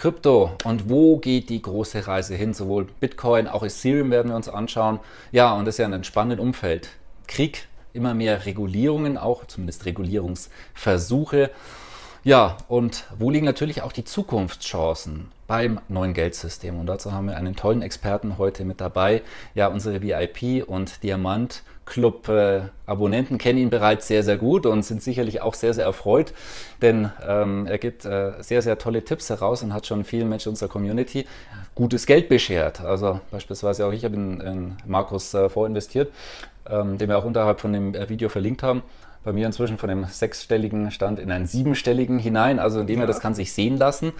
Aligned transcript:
Krypto 0.00 0.52
und 0.64 0.88
wo 0.88 1.18
geht 1.18 1.50
die 1.50 1.60
große 1.60 2.06
Reise 2.06 2.34
hin? 2.34 2.54
Sowohl 2.54 2.86
Bitcoin, 3.00 3.46
auch 3.46 3.62
Ethereum 3.62 4.10
werden 4.10 4.30
wir 4.30 4.36
uns 4.36 4.48
anschauen. 4.48 4.98
Ja, 5.30 5.52
und 5.52 5.66
das 5.66 5.74
ist 5.74 5.78
ja 5.80 5.84
ein 5.84 5.92
entspannendes 5.92 6.42
Umfeld. 6.42 6.88
Krieg, 7.26 7.68
immer 7.92 8.14
mehr 8.14 8.46
Regulierungen, 8.46 9.18
auch 9.18 9.44
zumindest 9.44 9.84
Regulierungsversuche. 9.84 11.50
Ja, 12.22 12.58
und 12.68 13.04
wo 13.18 13.30
liegen 13.30 13.46
natürlich 13.46 13.80
auch 13.80 13.92
die 13.92 14.04
Zukunftschancen 14.04 15.28
beim 15.46 15.80
neuen 15.88 16.12
Geldsystem? 16.12 16.78
Und 16.78 16.84
dazu 16.84 17.12
haben 17.12 17.28
wir 17.28 17.36
einen 17.38 17.56
tollen 17.56 17.80
Experten 17.80 18.36
heute 18.36 18.66
mit 18.66 18.82
dabei. 18.82 19.22
Ja, 19.54 19.68
unsere 19.68 20.02
VIP 20.02 20.68
und 20.68 21.02
Diamant 21.02 21.62
Club 21.86 22.28
äh, 22.28 22.60
Abonnenten 22.84 23.38
kennen 23.38 23.58
ihn 23.58 23.70
bereits 23.70 24.06
sehr, 24.06 24.22
sehr 24.22 24.36
gut 24.36 24.66
und 24.66 24.84
sind 24.84 25.02
sicherlich 25.02 25.40
auch 25.40 25.54
sehr, 25.54 25.72
sehr 25.72 25.86
erfreut, 25.86 26.34
denn 26.82 27.10
ähm, 27.26 27.66
er 27.66 27.78
gibt 27.78 28.04
äh, 28.04 28.32
sehr, 28.40 28.60
sehr 28.62 28.78
tolle 28.78 29.02
Tipps 29.02 29.28
heraus 29.30 29.62
und 29.62 29.72
hat 29.72 29.86
schon 29.86 30.04
vielen 30.04 30.28
Menschen 30.28 30.50
unserer 30.50 30.68
Community 30.68 31.26
gutes 31.74 32.06
Geld 32.06 32.28
beschert. 32.28 32.82
Also 32.82 33.20
beispielsweise 33.30 33.86
auch 33.86 33.92
ich 33.92 34.04
habe 34.04 34.14
in, 34.14 34.40
in 34.40 34.76
Markus 34.86 35.34
äh, 35.34 35.48
vorinvestiert, 35.48 36.12
ähm, 36.68 36.98
den 36.98 37.08
wir 37.08 37.18
auch 37.18 37.24
unterhalb 37.24 37.60
von 37.60 37.72
dem 37.72 37.94
äh, 37.94 38.08
Video 38.08 38.28
verlinkt 38.28 38.62
haben 38.62 38.82
bei 39.22 39.32
mir 39.32 39.46
inzwischen 39.46 39.78
von 39.78 39.88
dem 39.88 40.04
sechsstelligen 40.04 40.90
Stand 40.90 41.18
in 41.18 41.30
einen 41.30 41.46
siebenstelligen 41.46 42.18
hinein. 42.18 42.58
Also 42.58 42.80
in 42.80 42.86
dem 42.86 42.96
ja. 42.96 43.00
her, 43.00 43.06
das 43.06 43.20
kann 43.20 43.34
sich 43.34 43.52
sehen 43.52 43.76
lassen. 43.76 44.12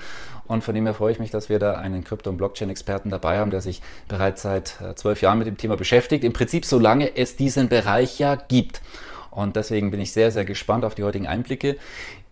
Und 0.46 0.64
von 0.64 0.74
dem 0.74 0.84
her 0.84 0.94
freue 0.94 1.12
ich 1.12 1.18
mich, 1.18 1.30
dass 1.30 1.48
wir 1.48 1.58
da 1.58 1.74
einen 1.74 2.04
Krypto- 2.04 2.30
und 2.30 2.36
Blockchain-Experten 2.36 3.10
dabei 3.10 3.38
haben, 3.38 3.50
der 3.50 3.60
sich 3.60 3.80
bereits 4.08 4.42
seit 4.42 4.80
äh, 4.80 4.94
zwölf 4.94 5.22
Jahren 5.22 5.38
mit 5.38 5.46
dem 5.46 5.56
Thema 5.56 5.76
beschäftigt. 5.76 6.24
Im 6.24 6.32
Prinzip, 6.32 6.64
solange 6.64 7.16
es 7.16 7.36
diesen 7.36 7.68
Bereich 7.68 8.18
ja 8.18 8.34
gibt. 8.34 8.82
Und 9.30 9.54
deswegen 9.54 9.90
bin 9.92 10.00
ich 10.00 10.12
sehr, 10.12 10.32
sehr 10.32 10.44
gespannt 10.44 10.84
auf 10.84 10.96
die 10.96 11.04
heutigen 11.04 11.26
Einblicke. 11.26 11.76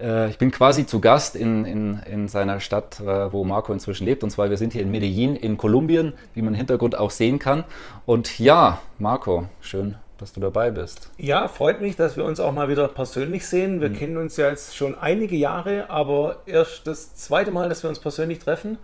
Äh, 0.00 0.30
ich 0.30 0.38
bin 0.38 0.50
quasi 0.50 0.84
zu 0.84 1.00
Gast 1.00 1.36
in, 1.36 1.64
in, 1.64 2.00
in 2.10 2.28
seiner 2.28 2.60
Stadt, 2.60 3.00
äh, 3.00 3.32
wo 3.32 3.44
Marco 3.44 3.72
inzwischen 3.72 4.04
lebt. 4.04 4.24
Und 4.24 4.30
zwar, 4.30 4.50
wir 4.50 4.56
sind 4.56 4.72
hier 4.72 4.82
in 4.82 4.90
Medellin 4.90 5.36
in 5.36 5.56
Kolumbien, 5.56 6.12
wie 6.34 6.42
man 6.42 6.54
im 6.54 6.58
Hintergrund 6.58 6.98
auch 6.98 7.12
sehen 7.12 7.38
kann. 7.38 7.64
Und 8.04 8.38
ja, 8.38 8.80
Marco, 8.98 9.46
schön, 9.60 9.94
dass 10.18 10.32
du 10.32 10.40
dabei 10.40 10.70
bist. 10.70 11.10
Ja, 11.16 11.48
freut 11.48 11.80
mich, 11.80 11.96
dass 11.96 12.16
wir 12.16 12.24
uns 12.24 12.40
auch 12.40 12.52
mal 12.52 12.68
wieder 12.68 12.88
persönlich 12.88 13.46
sehen. 13.46 13.80
Wir 13.80 13.88
mhm. 13.88 13.96
kennen 13.96 14.16
uns 14.16 14.36
ja 14.36 14.48
jetzt 14.48 14.76
schon 14.76 14.98
einige 14.98 15.36
Jahre, 15.36 15.88
aber 15.88 16.42
erst 16.46 16.86
das 16.86 17.14
zweite 17.14 17.50
Mal, 17.50 17.68
dass 17.68 17.82
wir 17.82 17.88
uns 17.88 18.00
persönlich 18.00 18.40
treffen. 18.40 18.78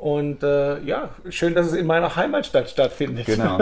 Und 0.00 0.44
äh, 0.44 0.80
ja, 0.84 1.10
schön, 1.28 1.54
dass 1.54 1.66
es 1.66 1.72
in 1.72 1.86
meiner 1.86 2.14
Heimatstadt 2.14 2.70
stattfindet. 2.70 3.26
Genau. 3.26 3.58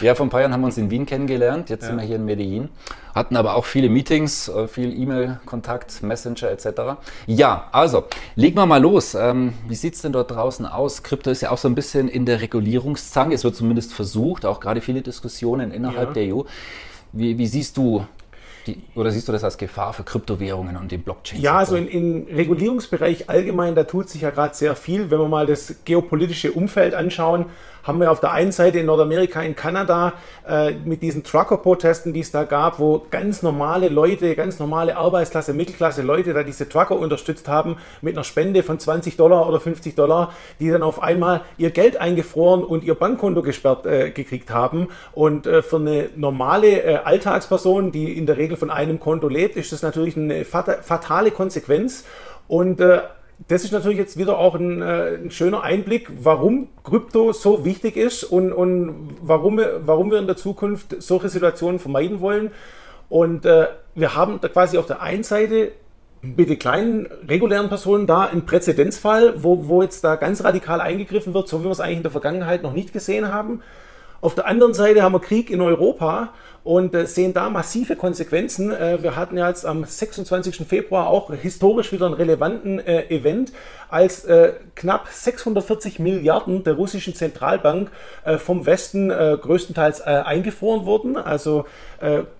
Ja, 0.00 0.14
vor 0.14 0.26
ein 0.26 0.30
paar 0.30 0.40
Jahren 0.40 0.52
haben 0.52 0.62
wir 0.62 0.66
uns 0.66 0.78
in 0.78 0.90
Wien 0.90 1.04
kennengelernt. 1.04 1.68
Jetzt 1.68 1.82
ja. 1.82 1.88
sind 1.88 1.98
wir 1.98 2.04
hier 2.04 2.16
in 2.16 2.24
Medellin. 2.24 2.70
Hatten 3.14 3.36
aber 3.36 3.56
auch 3.56 3.64
viele 3.64 3.88
Meetings, 3.88 4.48
äh, 4.48 4.68
viel 4.68 4.98
E-Mail-Kontakt, 4.98 6.02
Messenger 6.02 6.50
etc. 6.50 6.98
Ja, 7.26 7.68
also, 7.72 8.04
legen 8.36 8.56
wir 8.56 8.66
mal 8.66 8.80
los. 8.80 9.14
Ähm, 9.14 9.52
wie 9.68 9.74
sieht 9.74 9.94
es 9.94 10.02
denn 10.02 10.12
dort 10.12 10.30
draußen 10.30 10.66
aus? 10.66 11.02
Krypto 11.02 11.30
ist 11.30 11.42
ja 11.42 11.50
auch 11.50 11.58
so 11.58 11.68
ein 11.68 11.74
bisschen 11.74 12.08
in 12.08 12.24
der 12.24 12.40
Regulierungszange. 12.40 13.34
Es 13.34 13.44
wird 13.44 13.56
zumindest 13.56 13.92
versucht, 13.92 14.46
auch 14.46 14.60
gerade 14.60 14.80
viele 14.80 15.02
Diskussionen 15.02 15.72
innerhalb 15.72 16.08
ja. 16.08 16.14
der 16.14 16.34
EU. 16.34 16.42
Wie, 17.12 17.38
wie 17.38 17.46
siehst 17.46 17.76
du 17.76 18.06
die, 18.66 18.82
oder 18.94 19.10
siehst 19.10 19.28
du 19.28 19.32
das 19.32 19.44
als 19.44 19.58
Gefahr 19.58 19.92
für 19.92 20.02
Kryptowährungen 20.02 20.76
und 20.76 20.90
den 20.90 21.02
Blockchain? 21.02 21.40
Ja, 21.40 21.56
also 21.56 21.76
im 21.76 22.26
Regulierungsbereich 22.30 23.28
allgemein, 23.28 23.74
da 23.74 23.84
tut 23.84 24.08
sich 24.08 24.22
ja 24.22 24.30
gerade 24.30 24.54
sehr 24.54 24.76
viel. 24.76 25.10
Wenn 25.10 25.18
wir 25.18 25.28
mal 25.28 25.46
das 25.46 25.76
geopolitische 25.84 26.52
Umfeld 26.52 26.94
anschauen, 26.94 27.46
haben 27.86 28.00
wir 28.00 28.10
auf 28.10 28.20
der 28.20 28.32
einen 28.32 28.52
Seite 28.52 28.78
in 28.78 28.86
Nordamerika, 28.86 29.40
in 29.42 29.54
Kanada, 29.54 30.14
äh, 30.46 30.72
mit 30.72 31.02
diesen 31.02 31.22
Trucker-Protesten, 31.22 32.12
die 32.12 32.20
es 32.20 32.32
da 32.32 32.44
gab, 32.44 32.78
wo 32.78 33.06
ganz 33.10 33.42
normale 33.42 33.88
Leute, 33.88 34.34
ganz 34.34 34.58
normale 34.58 34.96
Arbeitsklasse, 34.96 35.54
Mittelklasse 35.54 36.02
Leute 36.02 36.34
da 36.34 36.42
diese 36.42 36.68
Trucker 36.68 36.98
unterstützt 36.98 37.48
haben 37.48 37.76
mit 38.02 38.16
einer 38.16 38.24
Spende 38.24 38.62
von 38.62 38.78
20 38.78 39.16
Dollar 39.16 39.48
oder 39.48 39.60
50 39.60 39.94
Dollar, 39.94 40.32
die 40.58 40.70
dann 40.70 40.82
auf 40.82 41.02
einmal 41.02 41.42
ihr 41.58 41.70
Geld 41.70 41.96
eingefroren 41.96 42.64
und 42.64 42.82
ihr 42.82 42.94
Bankkonto 42.94 43.42
gesperrt 43.42 43.86
äh, 43.86 44.10
gekriegt 44.10 44.50
haben. 44.50 44.88
Und 45.12 45.46
äh, 45.46 45.62
für 45.62 45.76
eine 45.76 46.10
normale 46.16 46.82
äh, 46.82 46.96
Alltagsperson, 46.96 47.92
die 47.92 48.16
in 48.16 48.26
der 48.26 48.36
Regel 48.36 48.56
von 48.56 48.70
einem 48.70 48.98
Konto 48.98 49.28
lebt, 49.28 49.56
ist 49.56 49.72
das 49.72 49.82
natürlich 49.82 50.16
eine 50.16 50.44
fatale 50.44 51.30
Konsequenz. 51.30 52.04
Und 52.48 52.80
äh, 52.80 53.00
das 53.48 53.64
ist 53.64 53.72
natürlich 53.72 53.98
jetzt 53.98 54.16
wieder 54.16 54.38
auch 54.38 54.54
ein, 54.54 54.82
äh, 54.82 55.18
ein, 55.22 55.30
schöner 55.30 55.62
Einblick, 55.62 56.10
warum 56.22 56.68
Krypto 56.84 57.32
so 57.32 57.64
wichtig 57.64 57.96
ist 57.96 58.24
und, 58.24 58.52
und 58.52 59.16
warum, 59.20 59.58
wir, 59.58 59.82
warum 59.84 60.10
wir 60.10 60.18
in 60.18 60.26
der 60.26 60.36
Zukunft 60.36 60.96
solche 61.02 61.28
Situationen 61.28 61.78
vermeiden 61.78 62.20
wollen. 62.20 62.50
Und 63.08 63.44
äh, 63.44 63.68
wir 63.94 64.16
haben 64.16 64.40
da 64.40 64.48
quasi 64.48 64.78
auf 64.78 64.86
der 64.86 65.02
einen 65.02 65.22
Seite 65.22 65.72
mit 66.22 66.48
den 66.48 66.58
kleinen 66.58 67.06
regulären 67.28 67.68
Personen 67.68 68.06
da 68.06 68.24
einen 68.24 68.46
Präzedenzfall, 68.46 69.42
wo, 69.42 69.68
wo 69.68 69.82
jetzt 69.82 70.02
da 70.02 70.16
ganz 70.16 70.42
radikal 70.42 70.80
eingegriffen 70.80 71.34
wird, 71.34 71.46
so 71.46 71.60
wie 71.60 71.64
wir 71.64 71.70
es 71.70 71.80
eigentlich 71.80 71.98
in 71.98 72.02
der 72.02 72.12
Vergangenheit 72.12 72.62
noch 72.62 72.72
nicht 72.72 72.92
gesehen 72.92 73.32
haben. 73.32 73.62
Auf 74.20 74.34
der 74.34 74.46
anderen 74.46 74.74
Seite 74.74 75.02
haben 75.02 75.12
wir 75.12 75.20
Krieg 75.20 75.50
in 75.50 75.60
Europa 75.60 76.30
und 76.66 76.96
äh, 76.96 77.06
sehen 77.06 77.32
da 77.32 77.48
massive 77.48 77.94
Konsequenzen. 77.94 78.72
Äh, 78.72 79.00
wir 79.00 79.14
hatten 79.14 79.38
ja 79.38 79.48
jetzt 79.48 79.64
am 79.64 79.84
26. 79.84 80.66
Februar 80.66 81.06
auch 81.06 81.32
historisch 81.32 81.92
wieder 81.92 82.06
einen 82.06 82.16
relevanten 82.16 82.80
äh, 82.80 83.04
Event, 83.08 83.52
als 83.88 84.26
knapp 84.74 85.06
640 85.08 86.00
Milliarden 86.00 86.64
der 86.64 86.74
russischen 86.74 87.14
Zentralbank 87.14 87.92
vom 88.38 88.66
Westen 88.66 89.10
größtenteils 89.10 90.00
eingefroren 90.00 90.86
wurden. 90.86 91.16
Also 91.16 91.66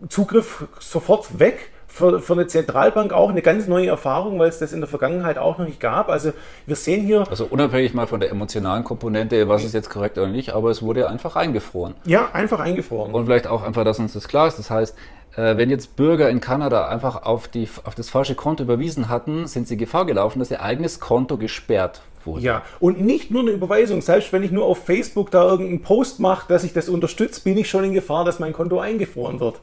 Zugriff 0.09 0.65
sofort 0.81 1.39
weg 1.39 1.71
für, 1.97 2.21
für 2.21 2.35
eine 2.35 2.47
Zentralbank 2.47 3.15
auch 3.15 3.31
eine 3.31 3.41
ganz 3.41 3.67
neue 3.69 3.87
Erfahrung, 3.87 4.39
weil 4.39 4.51
es 4.51 4.59
das 4.59 4.75
in 4.75 4.81
der 4.81 4.89
Vergangenheit 4.89 5.39
auch 5.39 5.57
noch 5.57 5.65
nicht 5.65 5.81
gab. 5.81 6.11
Also 6.11 6.33
wir 6.67 6.77
sehen 6.77 7.07
hier. 7.07 7.25
Also 7.31 7.47
unabhängig 7.49 7.95
mal 7.95 8.07
von 8.07 8.21
der 8.21 8.31
emotionalen 8.31 8.85
Komponente, 8.85 9.49
was 9.49 9.65
ist 9.65 9.73
jetzt 9.73 9.89
korrekt 9.89 10.19
oder 10.19 10.27
nicht, 10.27 10.51
aber 10.53 10.71
es 10.71 10.83
wurde 10.83 11.09
einfach 11.09 11.37
eingefroren. 11.37 11.95
Ja, 12.05 12.29
einfach 12.35 12.61
eingefroren. 12.61 13.15
Und 13.15 13.25
vielleicht 13.25 13.47
auch 13.47 13.63
einfach, 13.63 13.85
dass 13.85 13.99
uns 13.99 14.13
das 14.13 14.29
klar 14.29 14.47
ist. 14.47 14.59
Das 14.59 14.69
heißt, 14.69 14.95
äh, 15.37 15.57
wenn 15.57 15.71
jetzt 15.71 15.97
Bürger 15.97 16.29
in 16.29 16.41
Kanada 16.41 16.87
einfach 16.87 17.23
auf, 17.23 17.49
die, 17.49 17.67
auf 17.85 17.95
das 17.95 18.11
falsche 18.11 18.35
Konto 18.35 18.63
überwiesen 18.63 19.09
hatten, 19.09 19.47
sind 19.47 19.67
sie 19.67 19.79
Gefahr 19.79 20.05
gelaufen, 20.05 20.39
dass 20.39 20.51
ihr 20.51 20.61
eigenes 20.61 21.01
Konto 21.01 21.39
gesperrt 21.39 22.03
Wurde. 22.27 22.43
Ja, 22.43 22.63
und 22.81 23.01
nicht 23.01 23.31
nur 23.31 23.43
eine 23.43 23.53
Überweisung. 23.53 24.03
Selbst 24.03 24.33
wenn 24.33 24.43
ich 24.43 24.51
nur 24.51 24.65
auf 24.65 24.85
Facebook 24.85 25.31
da 25.31 25.45
irgendeinen 25.45 25.83
Post 25.83 26.19
mache, 26.19 26.49
dass 26.49 26.65
ich 26.65 26.73
das 26.73 26.89
unterstütze, 26.89 27.41
bin 27.41 27.57
ich 27.57 27.71
schon 27.71 27.85
in 27.85 27.93
Gefahr, 27.93 28.25
dass 28.25 28.41
mein 28.41 28.53
Konto 28.53 28.81
eingefroren 28.81 29.39
wird. 29.39 29.61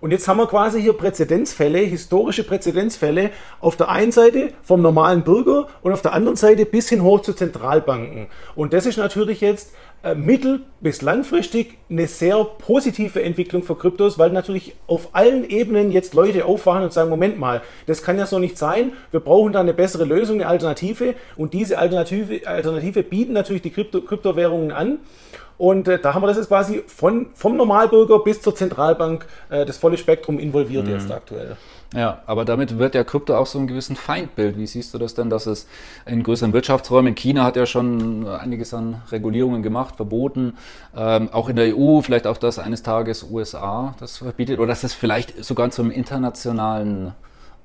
Und 0.00 0.12
jetzt 0.12 0.28
haben 0.28 0.38
wir 0.38 0.46
quasi 0.46 0.80
hier 0.80 0.92
Präzedenzfälle, 0.92 1.78
historische 1.78 2.44
Präzedenzfälle 2.44 3.30
auf 3.60 3.76
der 3.76 3.88
einen 3.88 4.12
Seite 4.12 4.52
vom 4.62 4.80
normalen 4.80 5.22
Bürger 5.22 5.66
und 5.82 5.92
auf 5.92 6.02
der 6.02 6.12
anderen 6.12 6.36
Seite 6.36 6.64
bis 6.66 6.88
hin 6.88 7.02
hoch 7.02 7.20
zu 7.20 7.32
Zentralbanken. 7.32 8.28
Und 8.54 8.72
das 8.72 8.86
ist 8.86 8.96
natürlich 8.96 9.40
jetzt 9.40 9.72
äh, 10.04 10.14
mittel- 10.14 10.60
bis 10.80 11.02
langfristig 11.02 11.76
eine 11.90 12.06
sehr 12.06 12.44
positive 12.44 13.20
Entwicklung 13.20 13.64
für 13.64 13.74
Kryptos, 13.74 14.16
weil 14.16 14.30
natürlich 14.30 14.76
auf 14.86 15.08
allen 15.12 15.48
Ebenen 15.48 15.90
jetzt 15.90 16.14
Leute 16.14 16.44
aufwachen 16.44 16.84
und 16.84 16.92
sagen, 16.92 17.10
Moment 17.10 17.36
mal, 17.36 17.62
das 17.86 18.02
kann 18.04 18.16
ja 18.16 18.26
so 18.26 18.38
nicht 18.38 18.56
sein, 18.56 18.92
wir 19.10 19.18
brauchen 19.18 19.52
da 19.52 19.58
eine 19.58 19.74
bessere 19.74 20.04
Lösung, 20.04 20.36
eine 20.36 20.48
Alternative 20.48 21.14
und 21.36 21.52
diese 21.52 21.78
Alternative, 21.78 22.46
Alternative 22.46 23.02
bieten 23.02 23.32
natürlich 23.32 23.62
die 23.62 23.70
Krypto 23.70 24.00
Kryptowährungen 24.00 24.70
an. 24.70 24.98
Und 25.58 25.88
äh, 25.88 25.98
da 25.98 26.14
haben 26.14 26.22
wir 26.22 26.28
das 26.28 26.36
jetzt 26.36 26.48
quasi 26.48 26.84
von, 26.86 27.26
vom 27.34 27.56
Normalbürger 27.56 28.20
bis 28.20 28.40
zur 28.40 28.54
Zentralbank 28.54 29.26
äh, 29.50 29.66
das 29.66 29.76
volle 29.76 29.98
Spektrum 29.98 30.38
involviert 30.38 30.86
mhm. 30.86 30.92
jetzt 30.92 31.10
aktuell. 31.10 31.56
Ja, 31.94 32.22
aber 32.26 32.44
damit 32.44 32.78
wird 32.78 32.94
ja 32.94 33.02
Krypto 33.02 33.34
auch 33.34 33.46
so 33.46 33.58
ein 33.58 33.66
gewissen 33.66 33.96
Feindbild. 33.96 34.58
Wie 34.58 34.66
siehst 34.66 34.92
du 34.92 34.98
das 34.98 35.14
denn, 35.14 35.30
dass 35.30 35.46
es 35.46 35.66
in 36.04 36.22
größeren 36.22 36.52
Wirtschaftsräumen, 36.52 37.08
in 37.08 37.14
China 37.14 37.44
hat 37.44 37.56
ja 37.56 37.64
schon 37.64 38.26
einiges 38.28 38.74
an 38.74 39.02
Regulierungen 39.10 39.62
gemacht, 39.62 39.96
verboten, 39.96 40.58
ähm, 40.94 41.30
auch 41.32 41.48
in 41.48 41.56
der 41.56 41.74
EU, 41.76 42.02
vielleicht 42.02 42.26
auch 42.26 42.36
das 42.36 42.58
eines 42.58 42.82
Tages 42.82 43.26
USA 43.30 43.94
das 44.00 44.18
verbietet 44.18 44.58
oder 44.58 44.68
dass 44.68 44.84
es 44.84 44.92
vielleicht 44.92 45.42
sogar 45.42 45.70
zum 45.70 45.90
internationalen 45.90 47.14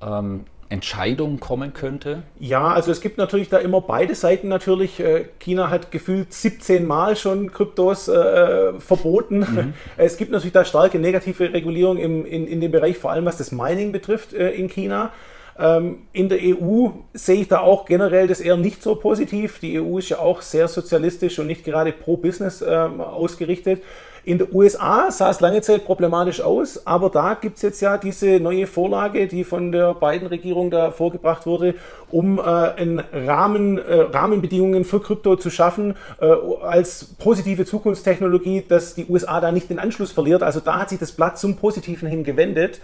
ähm, 0.00 0.46
Entscheidung 0.68 1.40
kommen 1.40 1.72
könnte? 1.72 2.22
Ja, 2.38 2.68
also 2.68 2.90
es 2.90 3.00
gibt 3.00 3.18
natürlich 3.18 3.48
da 3.48 3.58
immer 3.58 3.80
beide 3.80 4.14
Seiten 4.14 4.48
natürlich. 4.48 5.00
Äh, 5.00 5.26
China 5.38 5.70
hat 5.70 5.90
gefühlt 5.90 6.32
17 6.32 6.86
Mal 6.86 7.16
schon 7.16 7.52
Kryptos 7.52 8.08
äh, 8.08 8.72
verboten. 8.78 9.38
Mhm. 9.40 9.74
Es 9.96 10.16
gibt 10.16 10.32
natürlich 10.32 10.52
da 10.52 10.64
starke 10.64 10.98
negative 10.98 11.52
Regulierung 11.52 11.98
im, 11.98 12.26
in, 12.26 12.46
in 12.46 12.60
dem 12.60 12.72
Bereich, 12.72 12.98
vor 12.98 13.10
allem 13.10 13.24
was 13.24 13.36
das 13.36 13.52
Mining 13.52 13.92
betrifft 13.92 14.32
äh, 14.32 14.50
in 14.50 14.68
China. 14.68 15.12
Ähm, 15.58 15.98
in 16.12 16.28
der 16.28 16.38
EU 16.42 16.88
sehe 17.12 17.42
ich 17.42 17.48
da 17.48 17.60
auch 17.60 17.86
generell 17.86 18.26
das 18.26 18.40
eher 18.40 18.56
nicht 18.56 18.82
so 18.82 18.96
positiv. 18.96 19.60
Die 19.60 19.80
EU 19.80 19.98
ist 19.98 20.08
ja 20.08 20.18
auch 20.18 20.42
sehr 20.42 20.68
sozialistisch 20.68 21.38
und 21.38 21.46
nicht 21.46 21.64
gerade 21.64 21.92
pro 21.92 22.16
Business 22.16 22.62
ähm, 22.66 23.00
ausgerichtet. 23.00 23.82
In 24.26 24.38
den 24.38 24.48
USA 24.54 25.10
sah 25.10 25.28
es 25.28 25.40
lange 25.40 25.60
Zeit 25.60 25.84
problematisch 25.84 26.40
aus, 26.40 26.86
aber 26.86 27.10
da 27.10 27.34
gibt 27.34 27.56
es 27.56 27.62
jetzt 27.62 27.82
ja 27.82 27.98
diese 27.98 28.40
neue 28.40 28.66
Vorlage, 28.66 29.26
die 29.26 29.44
von 29.44 29.70
der 29.70 29.92
beiden 29.92 30.28
Regierung 30.28 30.70
da 30.70 30.92
vorgebracht 30.92 31.44
wurde, 31.44 31.74
um 32.10 32.38
äh, 32.38 32.42
einen 32.42 33.02
Rahmen, 33.12 33.76
äh, 33.76 34.00
Rahmenbedingungen 34.00 34.86
für 34.86 35.00
Krypto 35.00 35.36
zu 35.36 35.50
schaffen, 35.50 35.94
äh, 36.22 36.26
als 36.62 37.04
positive 37.18 37.66
Zukunftstechnologie, 37.66 38.64
dass 38.66 38.94
die 38.94 39.04
USA 39.10 39.42
da 39.42 39.52
nicht 39.52 39.68
den 39.68 39.78
Anschluss 39.78 40.12
verliert. 40.12 40.42
Also 40.42 40.60
da 40.60 40.80
hat 40.80 40.88
sich 40.88 40.98
das 40.98 41.12
Blatt 41.12 41.38
zum 41.38 41.56
Positiven 41.56 42.08
hin 42.08 42.24
gewendet. 42.24 42.80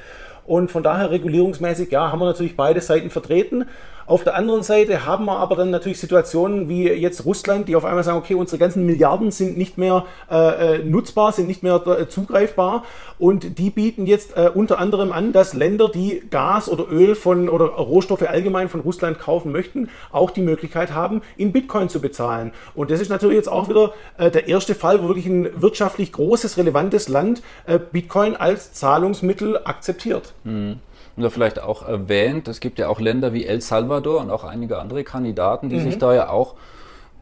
Und 0.46 0.70
von 0.70 0.82
daher 0.82 1.10
regulierungsmäßig, 1.10 1.90
ja, 1.90 2.10
haben 2.10 2.18
wir 2.18 2.26
natürlich 2.26 2.56
beide 2.56 2.80
Seiten 2.80 3.08
vertreten. 3.08 3.66
Auf 4.10 4.24
der 4.24 4.34
anderen 4.34 4.64
Seite 4.64 5.06
haben 5.06 5.26
wir 5.26 5.36
aber 5.36 5.54
dann 5.54 5.70
natürlich 5.70 6.00
Situationen 6.00 6.68
wie 6.68 6.88
jetzt 6.88 7.24
Russland, 7.24 7.68
die 7.68 7.76
auf 7.76 7.84
einmal 7.84 8.02
sagen, 8.02 8.18
okay, 8.18 8.34
unsere 8.34 8.58
ganzen 8.58 8.84
Milliarden 8.84 9.30
sind 9.30 9.56
nicht 9.56 9.78
mehr 9.78 10.04
äh, 10.28 10.78
äh 10.78 10.78
nutzbar, 10.78 11.30
sind 11.30 11.46
nicht 11.46 11.62
mehr 11.62 11.80
äh, 11.86 12.08
zugreifbar 12.08 12.82
und 13.20 13.60
die 13.60 13.70
bieten 13.70 14.06
jetzt 14.06 14.36
äh, 14.36 14.50
unter 14.52 14.80
anderem 14.80 15.12
an, 15.12 15.32
dass 15.32 15.54
Länder, 15.54 15.88
die 15.88 16.24
Gas 16.28 16.68
oder 16.68 16.90
Öl 16.90 17.14
von 17.14 17.48
oder 17.48 17.66
Rohstoffe 17.66 18.22
allgemein 18.22 18.68
von 18.68 18.80
Russland 18.80 19.20
kaufen 19.20 19.52
möchten, 19.52 19.88
auch 20.10 20.32
die 20.32 20.42
Möglichkeit 20.42 20.92
haben, 20.92 21.22
in 21.36 21.52
Bitcoin 21.52 21.88
zu 21.88 22.00
bezahlen. 22.00 22.50
Und 22.74 22.90
das 22.90 23.00
ist 23.00 23.10
natürlich 23.10 23.36
jetzt 23.36 23.48
auch 23.48 23.68
wieder 23.68 23.92
äh, 24.18 24.28
der 24.28 24.48
erste 24.48 24.74
Fall, 24.74 25.04
wo 25.04 25.06
wirklich 25.06 25.26
ein 25.26 25.62
wirtschaftlich 25.62 26.10
großes, 26.10 26.56
relevantes 26.56 27.06
Land 27.06 27.42
äh, 27.64 27.78
Bitcoin 27.78 28.34
als 28.34 28.72
Zahlungsmittel 28.72 29.60
akzeptiert. 29.62 30.34
Mhm 30.42 30.80
oder 31.20 31.30
vielleicht 31.30 31.62
auch 31.62 31.86
erwähnt, 31.86 32.48
es 32.48 32.60
gibt 32.60 32.78
ja 32.78 32.88
auch 32.88 33.00
Länder 33.00 33.32
wie 33.32 33.46
El 33.46 33.60
Salvador 33.60 34.20
und 34.20 34.30
auch 34.30 34.44
einige 34.44 34.78
andere 34.78 35.04
Kandidaten, 35.04 35.68
die 35.68 35.76
mhm. 35.76 35.82
sich 35.82 35.98
da 35.98 36.14
ja 36.14 36.28
auch 36.28 36.54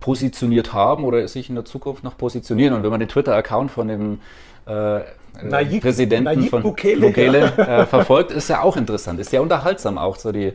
positioniert 0.01 0.73
haben 0.73 1.05
oder 1.05 1.27
sich 1.29 1.49
in 1.49 1.55
der 1.55 1.65
Zukunft 1.65 2.05
noch 2.05 2.17
positionieren. 2.17 2.75
Und 2.75 2.83
wenn 2.83 2.91
man 2.91 3.01
den 3.01 3.09
Twitter-Account 3.09 3.71
von 3.71 3.89
dem 3.89 4.21
äh, 4.69 5.01
Nayib, 5.43 5.83
Präsidenten 5.83 6.25
Nayib 6.25 6.51
von 6.51 6.63
Bukele, 6.63 7.07
Bukele 7.07 7.53
ja. 7.57 7.83
äh, 7.83 7.87
verfolgt, 7.87 8.33
ist 8.33 8.49
ja 8.49 8.63
auch 8.63 8.77
interessant. 8.77 9.21
Ist 9.21 9.31
sehr 9.31 9.43
unterhaltsam 9.43 9.97
auch 9.99 10.17
so 10.17 10.33
die, 10.33 10.53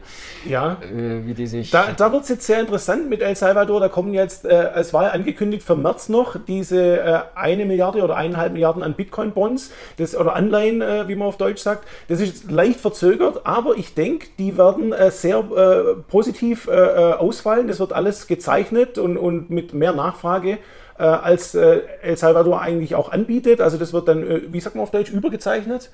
ja. 0.48 0.78
Äh, 0.82 1.26
wie 1.26 1.34
die 1.34 1.48
sich. 1.48 1.72
Da, 1.72 1.88
da 1.96 2.12
wird 2.12 2.24
es 2.24 2.30
jetzt 2.30 2.46
sehr 2.46 2.60
interessant 2.60 3.10
mit 3.10 3.22
El 3.22 3.36
Salvador. 3.36 3.80
Da 3.80 3.88
kommen 3.88 4.14
jetzt, 4.14 4.46
äh, 4.46 4.72
es 4.76 4.94
war 4.94 5.04
ja 5.04 5.10
angekündigt 5.12 5.64
für 5.64 5.76
März 5.76 6.10
noch, 6.10 6.36
diese 6.48 7.00
äh, 7.00 7.20
eine 7.36 7.66
Milliarde 7.66 8.02
oder 8.02 8.16
eineinhalb 8.16 8.54
Milliarden 8.54 8.84
an 8.84 8.94
Bitcoin-Bonds 8.94 9.72
oder 10.20 10.36
Anleihen, 10.36 10.82
äh, 10.82 11.08
wie 11.08 11.16
man 11.16 11.30
auf 11.30 11.38
Deutsch 11.38 11.62
sagt. 11.62 11.88
Das 12.10 12.20
ist 12.20 12.52
leicht 12.52 12.80
verzögert, 12.80 13.42
aber 13.46 13.78
ich 13.78 13.94
denke, 13.94 14.28
die 14.38 14.58
werden 14.58 14.92
äh, 14.92 15.12
sehr 15.12 15.38
äh, 15.38 15.96
positiv 16.10 16.68
ausfallen. 16.68 17.68
Das 17.68 17.80
wird 17.80 17.94
alles 17.94 18.28
gezeichnet 18.28 18.98
und, 18.98 19.18
und 19.18 19.50
mit 19.50 19.74
mehr 19.74 19.94
Nachfrage 19.94 20.58
äh, 20.98 21.04
als 21.04 21.56
äh, 21.56 21.82
El 22.02 22.18
Salvador 22.18 22.62
eigentlich 22.62 22.96
auch 22.96 23.12
anbietet. 23.12 23.62
Also 23.62 23.78
das 23.78 23.94
wird 23.94 24.08
dann, 24.08 24.24
äh, 24.30 24.42
wie 24.48 24.60
sagt 24.60 24.76
man 24.76 24.84
auf 24.84 24.92
Deutsch, 24.92 25.12
übergezeichnet. 25.12 25.90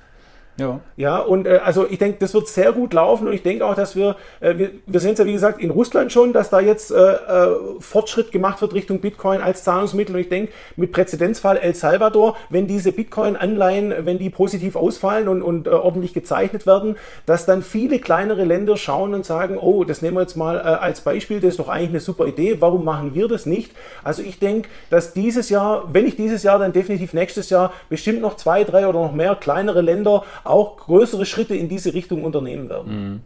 Ja. 0.60 0.80
Ja, 0.98 1.20
und 1.20 1.48
äh, 1.48 1.60
also 1.64 1.88
ich 1.90 1.98
denke, 1.98 2.18
das 2.20 2.34
wird 2.34 2.48
sehr 2.48 2.74
gut 2.74 2.94
laufen 2.94 3.28
und 3.28 3.34
ich 3.34 3.44
denke 3.44 3.66
auch, 3.66 3.76
dass 3.76 3.96
wir, 3.96 4.16
äh, 4.42 4.58
wir, 4.58 4.72
wir 4.86 5.00
sehen 5.00 5.14
es 5.14 5.20
ja 5.20 5.26
wie 5.26 5.34
gesagt 5.34 5.62
in 5.62 5.72
Russland 5.72 6.12
schon, 6.12 6.34
dass 6.34 6.50
da 6.50 6.60
jetzt 6.60 6.92
äh, 6.92 6.96
äh, 6.96 7.56
Fortschritt 7.80 8.32
gemacht 8.32 8.62
wird 8.62 8.74
Richtung 8.74 9.00
Bitcoin 9.00 9.42
als 9.42 9.64
Zahlungsmittel 9.64 10.16
und 10.16 10.22
ich 10.22 10.30
denke, 10.30 10.52
mit 10.76 10.92
Präzedenzfall 10.92 11.58
El 11.58 11.74
Salvador, 11.76 12.36
wenn 12.50 12.68
diese 12.68 12.92
Bitcoin-Anleihen, 12.92 14.06
wenn 14.06 14.20
die 14.20 14.30
positiv 14.30 14.76
ausfallen 14.76 15.28
und, 15.28 15.42
und 15.42 15.68
äh, 15.68 15.72
ordentlich 15.72 16.14
gezeichnet 16.14 16.68
werden, 16.68 16.98
dass 17.26 17.46
dann 17.46 17.64
viele 17.64 18.00
kleinere 18.00 18.44
Länder 18.44 18.76
schauen 18.78 19.14
und 19.14 19.26
sagen, 19.26 19.58
oh, 19.58 19.84
das 19.86 20.02
nehmen 20.02 20.18
wir 20.18 20.22
jetzt 20.22 20.36
mal 20.36 20.58
äh, 20.58 20.60
als 20.60 21.02
Beispiel, 21.02 21.40
das 21.40 21.52
ist 21.52 21.60
doch 21.60 21.70
eigentlich 21.70 21.90
eine 21.90 22.00
super 22.02 22.28
Idee, 22.28 22.58
warum 22.60 22.84
machen 22.84 23.16
wir 23.16 23.28
das 23.28 23.46
nicht? 23.46 23.72
Also 24.04 24.22
ich 24.22 24.40
denke, 24.40 24.70
dass 24.90 25.14
dieses 25.14 25.50
Jahr, 25.50 25.88
wenn 25.94 26.04
nicht 26.04 26.18
dieses 26.18 26.44
Jahr, 26.44 26.60
dann 26.60 26.74
definitiv 26.74 27.14
nächstes 27.14 27.50
Jahr 27.50 27.72
bestimmt 27.90 28.22
noch 28.22 28.36
zwei, 28.36 28.66
drei 28.66 28.88
oder 28.88 29.00
noch 29.00 29.14
mehr 29.14 29.36
kleinere 29.36 29.82
Länder 29.82 30.24
auch 30.50 30.78
größere 30.78 31.26
Schritte 31.26 31.56
in 31.56 31.70
diese 31.70 31.94
Richtung 31.94 32.24
unternehmen 32.24 32.70
werden. 32.70 33.12
Mhm. 33.12 33.22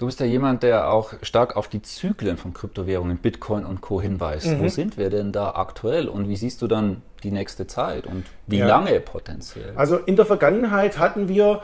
Du 0.00 0.06
bist 0.06 0.18
ja 0.18 0.24
jemand, 0.24 0.62
der 0.62 0.90
auch 0.90 1.12
stark 1.20 1.58
auf 1.58 1.68
die 1.68 1.82
Zyklen 1.82 2.38
von 2.38 2.54
Kryptowährungen, 2.54 3.18
Bitcoin 3.18 3.66
und 3.66 3.82
Co. 3.82 4.00
hinweist. 4.00 4.46
Mhm. 4.46 4.60
Wo 4.60 4.68
sind 4.68 4.96
wir 4.96 5.10
denn 5.10 5.30
da 5.30 5.50
aktuell 5.50 6.08
und 6.08 6.26
wie 6.26 6.36
siehst 6.36 6.62
du 6.62 6.68
dann 6.68 7.02
die 7.22 7.30
nächste 7.30 7.66
Zeit 7.66 8.06
und 8.06 8.24
wie 8.46 8.60
ja. 8.60 8.66
lange 8.66 8.98
potenziell? 9.00 9.74
Also 9.76 9.98
in 9.98 10.16
der 10.16 10.24
Vergangenheit 10.24 10.98
hatten 10.98 11.28
wir 11.28 11.60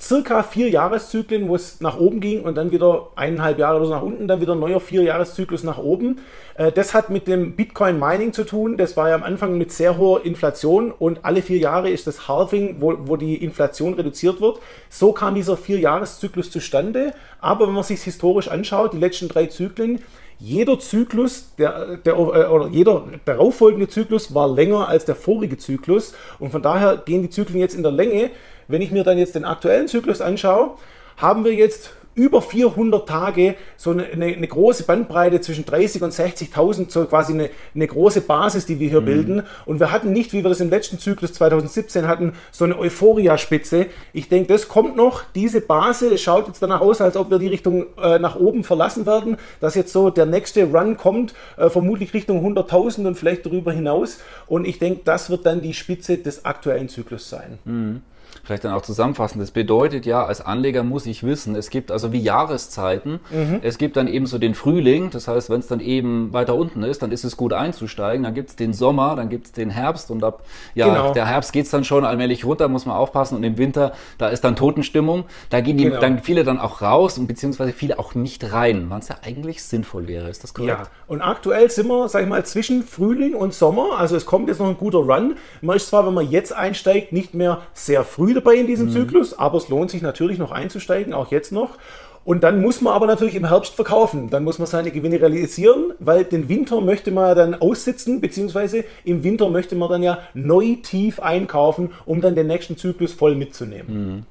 circa 0.00 0.42
vier 0.42 0.68
Jahreszyklen, 0.68 1.48
wo 1.48 1.54
es 1.54 1.80
nach 1.80 1.98
oben 1.98 2.20
ging 2.20 2.42
und 2.42 2.56
dann 2.56 2.72
wieder 2.72 3.08
eineinhalb 3.16 3.58
Jahre 3.58 3.76
oder 3.78 3.86
so 3.86 3.92
nach 3.92 4.02
unten, 4.02 4.28
dann 4.28 4.40
wieder 4.40 4.54
ein 4.54 4.60
neuer 4.60 4.80
vier 4.80 5.02
Jahreszyklus 5.02 5.62
nach 5.62 5.78
oben. 5.78 6.20
Äh, 6.56 6.72
das 6.72 6.94
hat 6.94 7.10
mit 7.10 7.26
dem 7.26 7.56
Bitcoin 7.56 7.98
Mining 7.98 8.32
zu 8.32 8.44
tun. 8.44 8.76
Das 8.76 8.96
war 8.96 9.08
ja 9.08 9.14
am 9.14 9.22
Anfang 9.22 9.56
mit 9.56 9.72
sehr 9.72 9.96
hoher 9.96 10.24
Inflation 10.24 10.90
und 10.90 11.24
alle 11.24 11.42
vier 11.42 11.58
Jahre 11.58 11.90
ist 11.90 12.06
das 12.06 12.28
Halving, 12.28 12.76
wo, 12.80 12.94
wo 13.06 13.16
die 13.16 13.42
Inflation 13.42 13.94
reduziert 13.94 14.40
wird. 14.40 14.58
So 14.88 15.12
kam 15.12 15.34
dieser 15.34 15.56
vier 15.56 15.78
Jahreszyklus 15.78 16.50
zustande. 16.50 17.14
Aber 17.40 17.66
wenn 17.66 17.74
man 17.74 17.84
sich 17.84 18.02
historisch 18.02 18.48
anschaut, 18.48 18.92
die 18.92 18.98
letzten 18.98 19.28
drei 19.28 19.46
Zyklen, 19.46 20.00
jeder 20.44 20.78
Zyklus, 20.78 21.54
der, 21.56 21.96
der, 21.96 22.14
äh, 22.14 22.16
oder 22.16 22.68
jeder 22.68 23.04
darauffolgende 23.24 23.88
Zyklus 23.88 24.34
war 24.34 24.46
länger 24.48 24.88
als 24.88 25.06
der 25.06 25.16
vorige 25.16 25.56
Zyklus 25.56 26.14
und 26.38 26.50
von 26.50 26.60
daher 26.60 26.98
gehen 26.98 27.22
die 27.22 27.30
Zyklen 27.30 27.58
jetzt 27.58 27.74
in 27.74 27.82
der 27.82 27.92
Länge. 27.92 28.30
Wenn 28.68 28.82
ich 28.82 28.90
mir 28.90 29.04
dann 29.04 29.18
jetzt 29.18 29.34
den 29.34 29.44
aktuellen 29.44 29.88
Zyklus 29.88 30.20
anschaue, 30.20 30.72
haben 31.16 31.44
wir 31.44 31.54
jetzt 31.54 31.90
über 32.14 32.40
400 32.40 33.08
Tage 33.08 33.56
so 33.76 33.90
eine, 33.90 34.04
eine, 34.04 34.46
große 34.46 34.84
Bandbreite 34.84 35.40
zwischen 35.40 35.64
30 35.64 36.02
und 36.02 36.12
60.000, 36.12 36.90
so 36.90 37.04
quasi 37.06 37.32
eine, 37.32 37.50
eine, 37.74 37.86
große 37.86 38.20
Basis, 38.20 38.66
die 38.66 38.78
wir 38.78 38.88
hier 38.88 39.00
mhm. 39.00 39.04
bilden. 39.04 39.42
Und 39.66 39.80
wir 39.80 39.90
hatten 39.90 40.12
nicht, 40.12 40.32
wie 40.32 40.42
wir 40.42 40.48
das 40.48 40.60
im 40.60 40.70
letzten 40.70 40.98
Zyklus 40.98 41.32
2017 41.34 42.06
hatten, 42.06 42.34
so 42.52 42.64
eine 42.64 42.78
Euphoria-Spitze. 42.78 43.86
Ich 44.12 44.28
denke, 44.28 44.52
das 44.52 44.68
kommt 44.68 44.96
noch. 44.96 45.22
Diese 45.34 45.60
Basis 45.60 46.20
schaut 46.20 46.46
jetzt 46.46 46.62
danach 46.62 46.80
aus, 46.80 47.00
als 47.00 47.16
ob 47.16 47.30
wir 47.30 47.38
die 47.38 47.48
Richtung 47.48 47.86
äh, 48.00 48.18
nach 48.18 48.36
oben 48.36 48.64
verlassen 48.64 49.06
werden, 49.06 49.36
dass 49.60 49.74
jetzt 49.74 49.92
so 49.92 50.10
der 50.10 50.26
nächste 50.26 50.64
Run 50.64 50.96
kommt, 50.96 51.34
äh, 51.56 51.68
vermutlich 51.68 52.14
Richtung 52.14 52.44
100.000 52.46 53.06
und 53.06 53.16
vielleicht 53.16 53.46
darüber 53.46 53.72
hinaus. 53.72 54.18
Und 54.46 54.66
ich 54.66 54.78
denke, 54.78 55.00
das 55.04 55.30
wird 55.30 55.46
dann 55.46 55.62
die 55.62 55.74
Spitze 55.74 56.18
des 56.18 56.44
aktuellen 56.44 56.88
Zyklus 56.88 57.28
sein. 57.28 57.58
Mhm 57.64 58.02
vielleicht 58.42 58.64
dann 58.64 58.72
auch 58.72 58.82
zusammenfassen. 58.82 59.38
Das 59.38 59.50
bedeutet 59.50 60.06
ja, 60.06 60.24
als 60.24 60.40
Anleger 60.40 60.82
muss 60.82 61.06
ich 61.06 61.22
wissen, 61.22 61.54
es 61.54 61.70
gibt 61.70 61.90
also 61.90 62.12
wie 62.12 62.20
Jahreszeiten. 62.20 63.20
Mhm. 63.30 63.60
Es 63.62 63.78
gibt 63.78 63.96
dann 63.96 64.08
eben 64.08 64.26
so 64.26 64.38
den 64.38 64.54
Frühling, 64.54 65.10
das 65.10 65.28
heißt, 65.28 65.50
wenn 65.50 65.60
es 65.60 65.66
dann 65.66 65.80
eben 65.80 66.32
weiter 66.32 66.54
unten 66.54 66.82
ist, 66.82 67.02
dann 67.02 67.12
ist 67.12 67.24
es 67.24 67.36
gut 67.36 67.52
einzusteigen. 67.52 68.24
Dann 68.24 68.34
gibt 68.34 68.50
es 68.50 68.56
den 68.56 68.72
Sommer, 68.72 69.16
dann 69.16 69.28
gibt 69.28 69.46
es 69.46 69.52
den 69.52 69.70
Herbst 69.70 70.10
und 70.10 70.24
ab 70.24 70.42
ja, 70.74 70.88
genau. 70.88 71.12
der 71.12 71.26
Herbst 71.26 71.52
geht 71.52 71.66
es 71.66 71.70
dann 71.70 71.84
schon 71.84 72.04
allmählich 72.04 72.44
runter, 72.44 72.68
muss 72.68 72.86
man 72.86 72.96
aufpassen. 72.96 73.36
Und 73.36 73.44
im 73.44 73.58
Winter, 73.58 73.92
da 74.18 74.28
ist 74.28 74.42
dann 74.44 74.56
Totenstimmung. 74.56 75.24
Da 75.50 75.60
gehen 75.60 75.76
die, 75.76 75.84
genau. 75.84 76.00
dann 76.00 76.20
viele 76.20 76.44
dann 76.44 76.58
auch 76.58 76.82
raus 76.82 77.18
und 77.18 77.26
beziehungsweise 77.26 77.72
viele 77.72 77.98
auch 77.98 78.14
nicht 78.14 78.52
rein, 78.52 78.86
wann 78.88 79.00
es 79.00 79.08
ja 79.08 79.16
eigentlich 79.22 79.62
sinnvoll 79.62 80.08
wäre. 80.08 80.28
Ist 80.28 80.42
das 80.42 80.54
korrekt? 80.54 80.78
Ja, 80.78 80.88
und 81.06 81.22
aktuell 81.22 81.70
sind 81.70 81.88
wir, 81.88 82.08
sag 82.08 82.22
ich 82.22 82.28
mal, 82.28 82.44
zwischen 82.44 82.82
Frühling 82.82 83.34
und 83.34 83.54
Sommer. 83.54 83.98
Also 83.98 84.16
es 84.16 84.26
kommt 84.26 84.48
jetzt 84.48 84.60
noch 84.60 84.68
ein 84.68 84.76
guter 84.76 84.98
Run. 84.98 85.36
Man 85.60 85.76
ist 85.76 85.88
zwar, 85.88 86.06
wenn 86.06 86.14
man 86.14 86.30
jetzt 86.30 86.52
einsteigt, 86.52 87.12
nicht 87.12 87.34
mehr 87.34 87.62
sehr 87.72 88.04
früh 88.04 88.23
dabei 88.32 88.54
in 88.54 88.66
diesem 88.66 88.86
mhm. 88.86 88.92
Zyklus, 88.92 89.38
aber 89.38 89.58
es 89.58 89.68
lohnt 89.68 89.90
sich 89.90 90.00
natürlich 90.00 90.38
noch 90.38 90.52
einzusteigen, 90.52 91.12
auch 91.12 91.30
jetzt 91.30 91.52
noch. 91.52 91.76
Und 92.24 92.42
dann 92.42 92.62
muss 92.62 92.80
man 92.80 92.94
aber 92.94 93.06
natürlich 93.06 93.34
im 93.34 93.46
Herbst 93.46 93.74
verkaufen. 93.74 94.30
Dann 94.30 94.44
muss 94.44 94.58
man 94.58 94.66
seine 94.66 94.90
Gewinne 94.90 95.20
realisieren, 95.20 95.92
weil 95.98 96.24
den 96.24 96.48
Winter 96.48 96.80
möchte 96.80 97.10
man 97.10 97.36
dann 97.36 97.54
aussitzen, 97.54 98.22
beziehungsweise 98.22 98.84
im 99.04 99.22
Winter 99.22 99.50
möchte 99.50 99.76
man 99.76 99.90
dann 99.90 100.02
ja 100.02 100.20
neu 100.32 100.76
tief 100.76 101.20
einkaufen, 101.20 101.90
um 102.06 102.22
dann 102.22 102.34
den 102.34 102.46
nächsten 102.46 102.78
Zyklus 102.78 103.12
voll 103.12 103.34
mitzunehmen. 103.34 104.16
Mhm. 104.16 104.22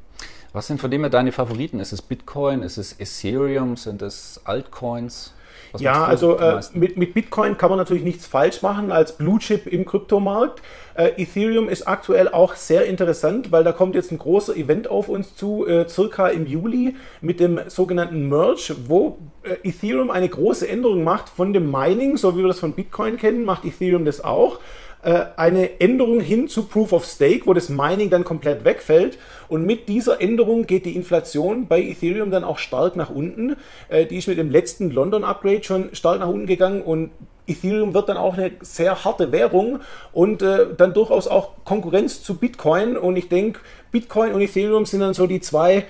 Was 0.54 0.68
sind 0.68 0.80
von 0.80 0.90
dem 0.90 1.02
her 1.02 1.10
deine 1.10 1.32
Favoriten? 1.32 1.80
Ist 1.80 1.94
es 1.94 2.02
Bitcoin? 2.02 2.62
Ist 2.62 2.78
es 2.78 3.00
Ethereum? 3.00 3.76
Sind 3.76 4.02
es 4.02 4.40
Altcoins? 4.44 5.34
Was 5.74 5.82
ja, 5.82 6.06
also 6.06 6.38
äh, 6.38 6.62
mit, 6.74 6.98
mit 6.98 7.16
Bitcoin 7.16 7.58
kann 7.58 7.72
man 7.72 7.80
natürlich 7.80 8.04
nichts 8.04 8.28
falsch 8.28 8.62
machen 8.62 8.92
als 8.92 9.18
Blue 9.18 9.40
Chip 9.40 9.66
im 9.66 9.86
Kryptomarkt. 9.86 10.62
Äh, 10.94 11.20
Ethereum 11.22 11.68
ist 11.68 11.88
aktuell 11.88 12.30
auch 12.30 12.54
sehr 12.54 12.86
interessant, 12.86 13.52
weil 13.52 13.64
da 13.64 13.72
kommt 13.72 13.96
jetzt 13.96 14.12
ein 14.12 14.20
großer 14.20 14.56
Event 14.56 14.88
auf 14.88 15.10
uns 15.10 15.36
zu, 15.36 15.66
äh, 15.66 15.88
circa 15.90 16.28
im 16.28 16.46
Juli 16.46 16.96
mit 17.22 17.40
dem 17.40 17.60
sogenannten 17.68 18.30
Merge, 18.30 18.76
wo 18.88 19.18
äh, 19.42 19.68
Ethereum 19.68 20.12
eine 20.12 20.30
große 20.30 20.70
Änderung 20.70 21.04
macht 21.04 21.30
von 21.30 21.54
dem 21.54 21.72
Mining, 21.72 22.18
so 22.18 22.38
wie 22.38 22.42
wir 22.42 22.50
das 22.50 22.60
von 22.60 22.74
Bitcoin 22.74 23.18
kennen, 23.18 23.44
macht 23.44 23.66
Ethereum 23.66 24.06
das 24.06 24.24
auch 24.24 24.60
äh, 25.04 25.26
eine 25.36 25.82
Änderung 25.82 26.20
hin 26.20 26.48
zu 26.48 26.64
Proof 26.64 26.94
of 26.94 27.06
Stake, 27.06 27.46
wo 27.46 27.54
das 27.54 27.70
Mining 27.70 28.10
dann 28.10 28.24
komplett 28.24 28.66
wegfällt. 28.66 29.18
Und 29.50 29.66
mit 29.66 29.90
dieser 29.90 30.22
Änderung 30.22 30.66
geht 30.66 30.86
die 30.86 30.96
Inflation 30.96 31.68
bei 31.68 31.82
Ethereum 31.82 32.32
dann 32.32 32.44
auch 32.44 32.58
stark 32.58 32.96
nach 32.96 33.10
unten. 33.10 33.56
Äh, 33.90 34.06
die 34.06 34.18
ist 34.18 34.28
mit 34.28 34.38
dem 34.38 34.50
letzten 34.50 34.92
London-Upgrade 34.92 35.64
schon 35.64 35.90
stark 35.94 36.20
nach 36.20 36.28
unten 36.28 36.48
gegangen 36.48 36.82
und 36.82 37.12
Ethereum 37.46 37.94
wird 37.94 38.08
dann 38.08 38.18
auch 38.18 38.38
eine 38.38 38.52
sehr 38.62 39.04
harte 39.04 39.32
Währung 39.32 39.80
und 40.14 40.42
äh, 40.42 40.68
dann 40.78 40.94
durchaus 40.94 41.28
auch 41.28 41.52
Konkurrenz 41.66 42.24
zu 42.24 42.36
Bitcoin. 42.36 42.96
Und 42.96 43.18
ich 43.18 43.28
denke, 43.28 43.60
Bitcoin 43.92 44.32
und 44.32 44.42
Ethereum 44.42 44.86
sind 44.86 45.02
dann 45.02 45.14
so 45.14 45.28
die 45.28 45.42
zwei 45.42 45.86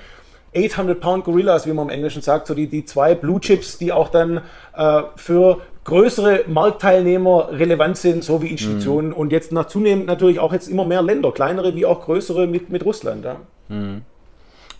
800-Pound-Gorillas, 0.55 1.67
wie 1.67 1.73
man 1.73 1.87
im 1.87 1.93
Englischen 1.93 2.21
sagt, 2.21 2.47
so 2.47 2.53
die, 2.53 2.67
die 2.67 2.85
zwei 2.85 3.15
Blue 3.15 3.39
Chips, 3.39 3.77
die 3.77 3.91
auch 3.91 4.09
dann 4.09 4.41
äh, 4.75 5.01
für 5.15 5.59
größere 5.83 6.45
Marktteilnehmer 6.47 7.49
relevant 7.51 7.97
sind, 7.97 8.23
so 8.23 8.41
wie 8.41 8.47
Institutionen 8.47 9.09
mhm. 9.09 9.15
und 9.15 9.31
jetzt 9.31 9.51
nach 9.51 9.67
zunehmend 9.67 10.07
natürlich 10.07 10.39
auch 10.39 10.53
jetzt 10.53 10.67
immer 10.67 10.85
mehr 10.85 11.01
Länder, 11.01 11.31
kleinere 11.31 11.75
wie 11.75 11.85
auch 11.85 12.01
größere 12.05 12.47
mit, 12.47 12.69
mit 12.69 12.85
Russland. 12.85 13.25
Ja. 13.25 13.35
Mhm. 13.67 14.03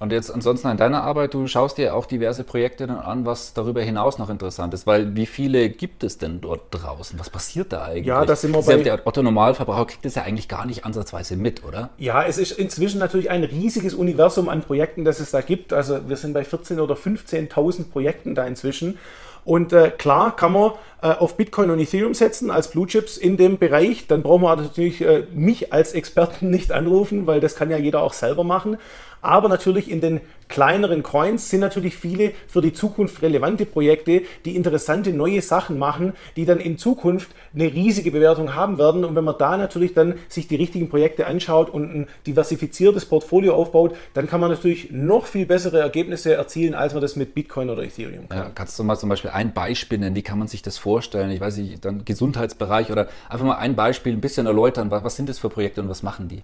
Und 0.04 0.12
jetzt 0.12 0.32
ansonsten 0.32 0.68
in 0.68 0.76
deiner 0.76 1.02
Arbeit, 1.02 1.34
du 1.34 1.48
schaust 1.48 1.78
dir 1.78 1.96
auch 1.96 2.06
diverse 2.06 2.44
Projekte 2.44 2.88
dann 2.88 2.98
an, 2.98 3.26
was 3.26 3.54
darüber 3.54 3.82
hinaus 3.82 4.18
noch 4.18 4.30
interessant 4.30 4.74
ist, 4.74 4.86
weil 4.86 5.16
wie 5.16 5.26
viele 5.26 5.70
gibt 5.70 6.04
es 6.04 6.18
denn 6.18 6.42
dort 6.42 6.64
draußen? 6.72 7.18
Was 7.18 7.30
passiert 7.30 7.72
da 7.72 7.86
eigentlich? 7.86 8.08
Ja, 8.08 8.26
das 8.26 8.42
sind 8.42 8.54
wir 8.54 8.62
bei 8.64 8.76
Der 8.76 9.08
Otto 9.08 9.24
Normalverbraucher 9.24 9.86
kriegt 9.86 10.04
das 10.04 10.16
ja 10.16 10.24
eigentlich 10.24 10.50
gar 10.50 10.66
nicht 10.66 10.84
ansatzweise 10.84 11.38
mit, 11.38 11.64
oder? 11.64 11.90
Ja, 11.98 12.22
es 12.26 12.38
ist 12.38 12.52
inzwischen 12.52 13.00
natürlich 13.00 13.30
ein 13.30 13.46
riesiges 13.46 13.94
Universum 13.94 14.50
an 14.50 14.62
Projekten, 14.62 15.06
das 15.06 15.22
es 15.22 15.32
da 15.32 15.40
gibt. 15.40 15.72
Also 15.72 16.10
wir 16.10 16.18
sind 16.18 16.34
bei 16.34 16.42
14.000 16.42 16.82
oder 16.82 16.96
15.000 16.96 17.90
Projekten 17.90 18.36
da 18.36 18.46
inzwischen. 18.46 19.00
Und 19.46 19.72
äh, 19.72 19.90
klar 19.90 20.36
kann 20.36 20.52
man 20.52 20.72
auf 21.08 21.38
Bitcoin 21.38 21.70
und 21.70 21.80
Ethereum 21.80 22.14
setzen 22.14 22.50
als 22.50 22.72
Blue 22.72 22.88
Chips 22.88 23.18
in 23.18 23.38
dem 23.38 23.58
Bereich. 23.58 24.08
Dann 24.08 24.24
brauchen 24.24 24.44
wir 24.44 24.56
natürlich 24.56 25.02
äh, 25.02 25.24
mich 25.34 25.74
als 25.74 25.94
Experten 25.94 26.50
nicht 26.52 26.72
anrufen, 26.72 27.28
weil 27.28 27.40
das 27.40 27.56
kann 27.56 27.70
ja 27.70 27.78
jeder 27.78 28.02
auch 28.02 28.14
selber 28.14 28.44
machen. 28.44 28.78
Aber 29.24 29.48
natürlich 29.48 29.90
in 29.90 30.02
den 30.02 30.20
kleineren 30.50 31.02
Coins 31.02 31.50
sind 31.50 31.62
natürlich 31.62 31.96
viele 31.96 32.34
für 32.48 32.62
die 32.62 32.74
Zukunft 32.74 33.22
relevante 33.22 33.66
Projekte, 33.66 34.22
die 34.44 34.56
interessante 34.56 35.14
neue 35.14 35.42
Sachen 35.42 35.80
machen, 35.80 36.14
die 36.36 36.46
dann 36.46 36.60
in 36.60 36.78
Zukunft 36.78 37.32
eine 37.56 37.74
riesige 37.74 38.12
Bewertung 38.12 38.54
haben 38.54 38.78
werden. 38.78 39.06
Und 39.06 39.16
wenn 39.16 39.24
man 39.24 39.36
da 39.40 39.58
natürlich 39.58 39.94
dann 39.94 40.16
sich 40.28 40.48
die 40.48 40.58
richtigen 40.58 40.90
Projekte 40.90 41.26
anschaut 41.26 41.70
und 41.70 41.96
ein 41.96 42.08
diversifiziertes 42.28 43.06
Portfolio 43.06 43.56
aufbaut, 43.56 43.96
dann 44.14 44.28
kann 44.28 44.42
man 44.42 44.52
natürlich 44.52 44.92
noch 44.92 45.26
viel 45.26 45.46
bessere 45.46 45.80
Ergebnisse 45.80 46.34
erzielen, 46.34 46.76
als 46.76 46.94
man 46.94 47.02
das 47.02 47.16
mit 47.16 47.34
Bitcoin 47.34 47.70
oder 47.70 47.84
Ethereum 47.84 48.28
kann. 48.28 48.38
Ja, 48.38 48.52
kannst 48.54 48.78
du 48.78 48.84
mal 48.84 48.98
zum 48.98 49.10
Beispiel 49.10 49.32
ein 49.32 49.54
Beispiel 49.54 50.00
nennen? 50.00 50.16
Wie 50.16 50.22
kann 50.22 50.38
man 50.38 50.50
sich 50.50 50.62
das 50.62 50.78
vorstellen? 50.78 50.93
Ich 51.00 51.42
weiß 51.42 51.58
nicht, 51.58 51.84
dann 51.84 52.06
Gesundheitsbereich 52.06 52.92
oder 52.92 53.08
einfach 53.30 53.46
mal 53.46 53.56
ein 53.56 53.76
Beispiel 53.76 54.14
ein 54.14 54.22
bisschen 54.22 54.46
erläutern. 54.46 54.92
Was, 54.92 55.04
was 55.04 55.16
sind 55.16 55.30
das 55.30 55.40
für 55.40 55.50
Projekte 55.50 55.82
und 55.82 55.90
was 55.90 56.04
machen 56.04 56.28
die? 56.28 56.44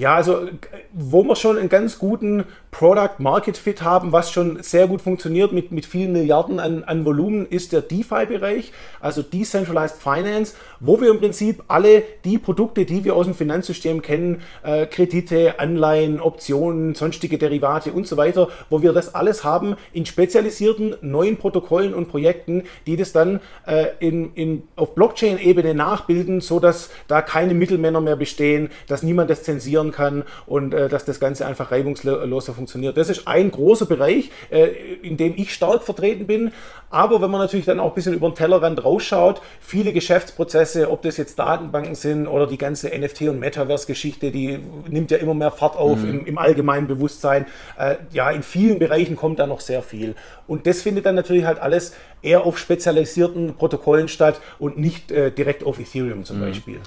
Ja, 0.00 0.14
also 0.14 0.48
wo 0.94 1.22
wir 1.24 1.36
schon 1.36 1.58
einen 1.58 1.68
ganz 1.68 1.98
guten 1.98 2.44
Product 2.70 3.18
Market 3.18 3.58
Fit 3.58 3.82
haben, 3.82 4.12
was 4.12 4.30
schon 4.30 4.62
sehr 4.62 4.86
gut 4.86 5.02
funktioniert 5.02 5.52
mit, 5.52 5.72
mit 5.72 5.84
vielen 5.84 6.12
Milliarden 6.12 6.58
an, 6.58 6.84
an 6.84 7.04
Volumen, 7.04 7.46
ist 7.46 7.72
der 7.72 7.82
DeFi-Bereich, 7.82 8.72
also 9.00 9.20
Decentralized 9.20 9.96
Finance, 9.98 10.54
wo 10.78 11.00
wir 11.02 11.10
im 11.10 11.18
Prinzip 11.18 11.64
alle 11.68 12.02
die 12.24 12.38
Produkte, 12.38 12.86
die 12.86 13.04
wir 13.04 13.14
aus 13.14 13.26
dem 13.26 13.34
Finanzsystem 13.34 14.00
kennen, 14.00 14.40
äh, 14.62 14.86
Kredite, 14.86 15.60
Anleihen, 15.60 16.20
Optionen, 16.20 16.94
sonstige 16.94 17.36
Derivate 17.36 17.92
und 17.92 18.06
so 18.06 18.16
weiter, 18.16 18.48
wo 18.70 18.80
wir 18.80 18.94
das 18.94 19.14
alles 19.14 19.44
haben 19.44 19.76
in 19.92 20.06
spezialisierten 20.06 20.96
neuen 21.02 21.36
Protokollen 21.36 21.92
und 21.92 22.08
Projekten, 22.08 22.62
die 22.86 22.96
das 22.96 23.12
dann 23.12 23.40
äh, 23.66 23.79
in, 24.00 24.32
in, 24.34 24.62
auf 24.76 24.94
Blockchain-Ebene 24.94 25.74
nachbilden, 25.74 26.40
sodass 26.40 26.90
da 27.08 27.22
keine 27.22 27.54
Mittelmänner 27.54 28.00
mehr 28.00 28.16
bestehen, 28.16 28.70
dass 28.86 29.02
niemand 29.02 29.30
das 29.30 29.42
zensieren 29.42 29.92
kann 29.92 30.24
und 30.46 30.74
äh, 30.74 30.88
dass 30.88 31.04
das 31.04 31.20
Ganze 31.20 31.46
einfach 31.46 31.70
reibungsloser 31.70 32.54
funktioniert. 32.54 32.96
Das 32.96 33.08
ist 33.08 33.26
ein 33.26 33.50
großer 33.50 33.86
Bereich, 33.86 34.30
äh, 34.50 34.68
in 35.02 35.16
dem 35.16 35.34
ich 35.36 35.54
stark 35.54 35.82
vertreten 35.82 36.26
bin. 36.26 36.52
Aber 36.90 37.22
wenn 37.22 37.30
man 37.30 37.40
natürlich 37.40 37.66
dann 37.66 37.78
auch 37.78 37.90
ein 37.90 37.94
bisschen 37.94 38.14
über 38.14 38.28
den 38.28 38.34
Tellerrand 38.34 38.84
rausschaut, 38.84 39.40
viele 39.60 39.92
Geschäftsprozesse, 39.92 40.90
ob 40.90 41.02
das 41.02 41.16
jetzt 41.18 41.38
Datenbanken 41.38 41.94
sind 41.94 42.26
oder 42.26 42.48
die 42.48 42.58
ganze 42.58 42.88
NFT- 42.88 43.30
und 43.30 43.38
Metaverse-Geschichte, 43.38 44.32
die 44.32 44.58
nimmt 44.88 45.12
ja 45.12 45.18
immer 45.18 45.34
mehr 45.34 45.52
Fahrt 45.52 45.76
auf 45.76 45.98
mhm. 46.00 46.10
im, 46.10 46.26
im, 46.26 46.38
allgemeinen 46.38 46.88
Bewusstsein. 46.88 47.46
Äh, 47.78 47.96
ja, 48.12 48.30
in 48.30 48.42
vielen 48.42 48.80
Bereichen 48.80 49.14
kommt 49.14 49.38
da 49.38 49.46
noch 49.46 49.60
sehr 49.60 49.82
viel. 49.82 50.16
Und 50.48 50.66
das 50.66 50.82
findet 50.82 51.06
dann 51.06 51.14
natürlich 51.14 51.44
halt 51.44 51.60
alles 51.60 51.94
eher 52.22 52.44
auf 52.44 52.58
spezialisierten 52.58 53.56
Protokollen 53.70 54.08
statt 54.08 54.40
und 54.58 54.78
nicht 54.78 55.12
äh, 55.12 55.30
direkt 55.30 55.64
auf 55.64 55.78
Ethereum 55.78 56.24
zum 56.24 56.38
mhm. 56.38 56.42
Beispiel. 56.42 56.80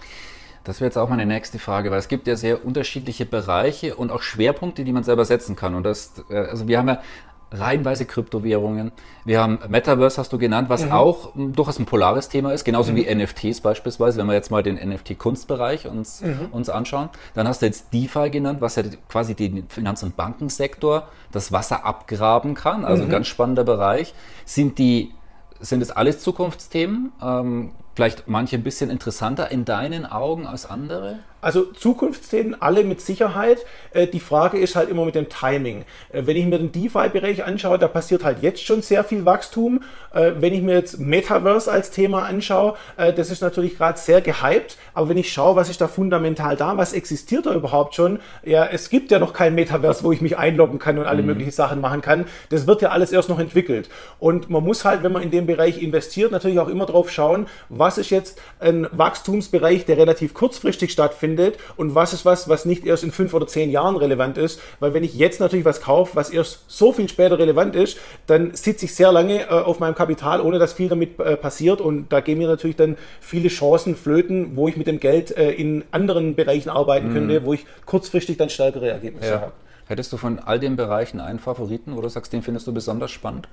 Das 0.63 0.79
wäre 0.79 0.87
jetzt 0.87 0.97
auch 0.97 1.09
meine 1.09 1.25
nächste 1.25 1.59
Frage, 1.59 1.91
weil 1.91 1.99
es 1.99 2.07
gibt 2.07 2.27
ja 2.27 2.35
sehr 2.35 2.65
unterschiedliche 2.65 3.25
Bereiche 3.25 3.95
und 3.95 4.11
auch 4.11 4.21
Schwerpunkte, 4.21 4.83
die 4.85 4.93
man 4.93 5.03
selber 5.03 5.25
setzen 5.25 5.55
kann. 5.55 5.75
Und 5.75 5.83
das, 5.83 6.13
äh, 6.29 6.35
also 6.35 6.67
wir 6.67 6.77
haben 6.77 6.87
ja 6.87 7.01
reihenweise 7.51 8.05
Kryptowährungen. 8.05 8.91
Wir 9.25 9.41
haben 9.41 9.59
Metaverse, 9.67 10.17
hast 10.17 10.33
du 10.33 10.37
genannt, 10.37 10.69
was 10.69 10.85
mhm. 10.85 10.91
auch 10.91 11.35
hm, 11.35 11.53
durchaus 11.53 11.79
ein 11.79 11.85
polares 11.85 12.29
Thema 12.29 12.51
ist, 12.51 12.63
genauso 12.63 12.91
mhm. 12.93 12.95
wie 12.95 13.15
NFTs 13.15 13.61
beispielsweise, 13.61 14.19
wenn 14.19 14.25
wir 14.25 14.33
jetzt 14.33 14.51
mal 14.51 14.63
den 14.63 14.75
NFT-Kunstbereich 14.75 15.87
uns, 15.87 16.21
mhm. 16.21 16.47
uns 16.51 16.69
anschauen. 16.69 17.09
Dann 17.35 17.47
hast 17.47 17.61
du 17.61 17.65
jetzt 17.65 17.93
DeFi 17.93 18.29
genannt, 18.29 18.59
was 18.61 18.75
ja 18.75 18.83
quasi 19.07 19.35
den 19.35 19.67
Finanz- 19.69 20.01
und 20.01 20.15
Bankensektor 20.15 21.07
das 21.31 21.51
Wasser 21.51 21.85
abgraben 21.85 22.55
kann, 22.55 22.85
also 22.85 23.03
ein 23.03 23.09
mhm. 23.09 23.11
ganz 23.11 23.27
spannender 23.27 23.63
Bereich. 23.63 24.13
Sind 24.45 24.79
die 24.79 25.11
sind 25.63 25.82
es 25.82 25.91
alles 25.91 26.20
Zukunftsthemen? 26.20 27.12
Ähm, 27.22 27.72
vielleicht 27.95 28.27
manche 28.27 28.55
ein 28.55 28.63
bisschen 28.63 28.89
interessanter 28.89 29.51
in 29.51 29.65
deinen 29.65 30.05
Augen 30.05 30.47
als 30.47 30.65
andere? 30.65 31.19
Also 31.43 31.65
Zukunftsthemen, 31.65 32.62
alle 32.62 32.85
mit 32.85 33.01
Sicherheit. 33.01 33.65
Äh, 33.91 34.07
die 34.07 34.21
Frage 34.21 34.57
ist 34.57 34.77
halt 34.77 34.89
immer 34.89 35.03
mit 35.03 35.15
dem 35.15 35.27
Timing. 35.27 35.83
Äh, 36.13 36.23
wenn 36.25 36.38
ich 36.38 36.45
mir 36.45 36.57
den 36.57 36.71
DeFi-Bereich 36.71 37.43
anschaue, 37.43 37.77
da 37.77 37.89
passiert 37.89 38.23
halt 38.23 38.41
jetzt 38.41 38.65
schon 38.65 38.81
sehr 38.81 39.03
viel 39.03 39.25
Wachstum. 39.25 39.81
Äh, 40.13 40.31
wenn 40.39 40.53
ich 40.53 40.62
mir 40.62 40.75
jetzt 40.75 41.00
Metaverse 41.00 41.69
als 41.69 41.91
Thema 41.91 42.23
anschaue, 42.23 42.75
das 42.95 43.29
ist 43.29 43.41
natürlich 43.41 43.77
gerade 43.77 44.00
sehr 44.00 44.21
gehypt. 44.21 44.77
Aber 44.93 45.09
wenn 45.09 45.17
ich 45.17 45.33
schaue, 45.33 45.57
was 45.57 45.69
ist 45.69 45.81
da 45.81 45.88
fundamental 45.89 46.55
da, 46.55 46.77
was 46.77 46.93
existiert 46.93 47.45
da 47.45 47.53
überhaupt 47.53 47.95
schon? 47.95 48.19
Ja, 48.43 48.65
es 48.65 48.89
gibt 48.89 49.12
ja 49.12 49.19
noch 49.19 49.33
kein 49.33 49.53
Metaverse, 49.53 50.03
wo 50.03 50.13
ich 50.13 50.21
mich 50.21 50.38
einloggen 50.38 50.79
kann 50.79 50.97
und 50.97 51.05
alle 51.05 51.21
mhm. 51.21 51.27
möglichen 51.27 51.51
Sachen 51.51 51.81
machen 51.81 52.01
kann. 52.01 52.25
Das 52.50 52.67
wird 52.67 52.81
ja 52.81 52.89
alles 52.89 53.12
erst 53.12 53.27
noch 53.27 53.39
entwickelt. 53.39 53.89
Und 54.19 54.50
man 54.50 54.63
muss 54.63 54.85
halt, 54.85 55.03
wenn 55.03 55.12
man 55.12 55.23
in 55.23 55.31
dem 55.31 55.45
Bereich 55.45 55.81
investiert, 55.81 56.31
natürlich 56.31 56.59
auch 56.59 56.69
immer 56.69 56.85
drauf 56.85 57.12
schauen, 57.12 57.47
was 57.67 57.82
ist 57.97 58.09
jetzt 58.09 58.39
ein 58.59 58.87
Wachstumsbereich, 58.91 59.85
der 59.85 59.97
relativ 59.97 60.33
kurzfristig 60.33 60.91
stattfindet 60.91 61.33
findet 61.33 61.57
und 61.77 61.95
was 61.95 62.13
ist 62.13 62.25
was, 62.25 62.49
was 62.49 62.65
nicht 62.65 62.85
erst 62.85 63.03
in 63.03 63.11
fünf 63.11 63.33
oder 63.33 63.47
zehn 63.47 63.69
Jahren 63.69 63.95
relevant 63.95 64.37
ist. 64.37 64.59
Weil 64.79 64.93
wenn 64.93 65.03
ich 65.03 65.15
jetzt 65.15 65.39
natürlich 65.39 65.65
was 65.65 65.81
kaufe, 65.81 66.15
was 66.15 66.29
erst 66.29 66.65
so 66.67 66.91
viel 66.91 67.09
später 67.09 67.39
relevant 67.39 67.75
ist, 67.75 67.97
dann 68.27 68.53
sitze 68.55 68.85
ich 68.85 68.95
sehr 68.95 69.11
lange 69.11 69.43
äh, 69.43 69.47
auf 69.47 69.79
meinem 69.79 69.95
Kapital, 69.95 70.41
ohne 70.41 70.59
dass 70.59 70.73
viel 70.73 70.89
damit 70.89 71.19
äh, 71.19 71.37
passiert. 71.37 71.81
Und 71.81 72.11
da 72.11 72.19
gehen 72.19 72.37
mir 72.37 72.47
natürlich 72.47 72.75
dann 72.75 72.97
viele 73.19 73.49
Chancen 73.49 73.95
flöten, 73.95 74.55
wo 74.55 74.67
ich 74.67 74.77
mit 74.77 74.87
dem 74.87 74.99
Geld 74.99 75.35
äh, 75.35 75.51
in 75.51 75.83
anderen 75.91 76.35
Bereichen 76.35 76.69
arbeiten 76.69 77.09
mhm. 77.09 77.13
könnte, 77.13 77.45
wo 77.45 77.53
ich 77.53 77.65
kurzfristig 77.85 78.37
dann 78.37 78.49
stärkere 78.49 78.89
Ergebnisse 78.89 79.29
ja. 79.29 79.41
habe. 79.41 79.53
Hättest 79.85 80.13
du 80.13 80.17
von 80.17 80.39
all 80.39 80.59
den 80.59 80.75
Bereichen 80.75 81.19
einen 81.19 81.39
Favoriten, 81.39 81.95
wo 81.95 82.01
du 82.01 82.07
sagst, 82.07 82.31
den 82.31 82.41
findest 82.41 82.67
du 82.67 82.73
besonders 82.73 83.11
spannend? 83.11 83.47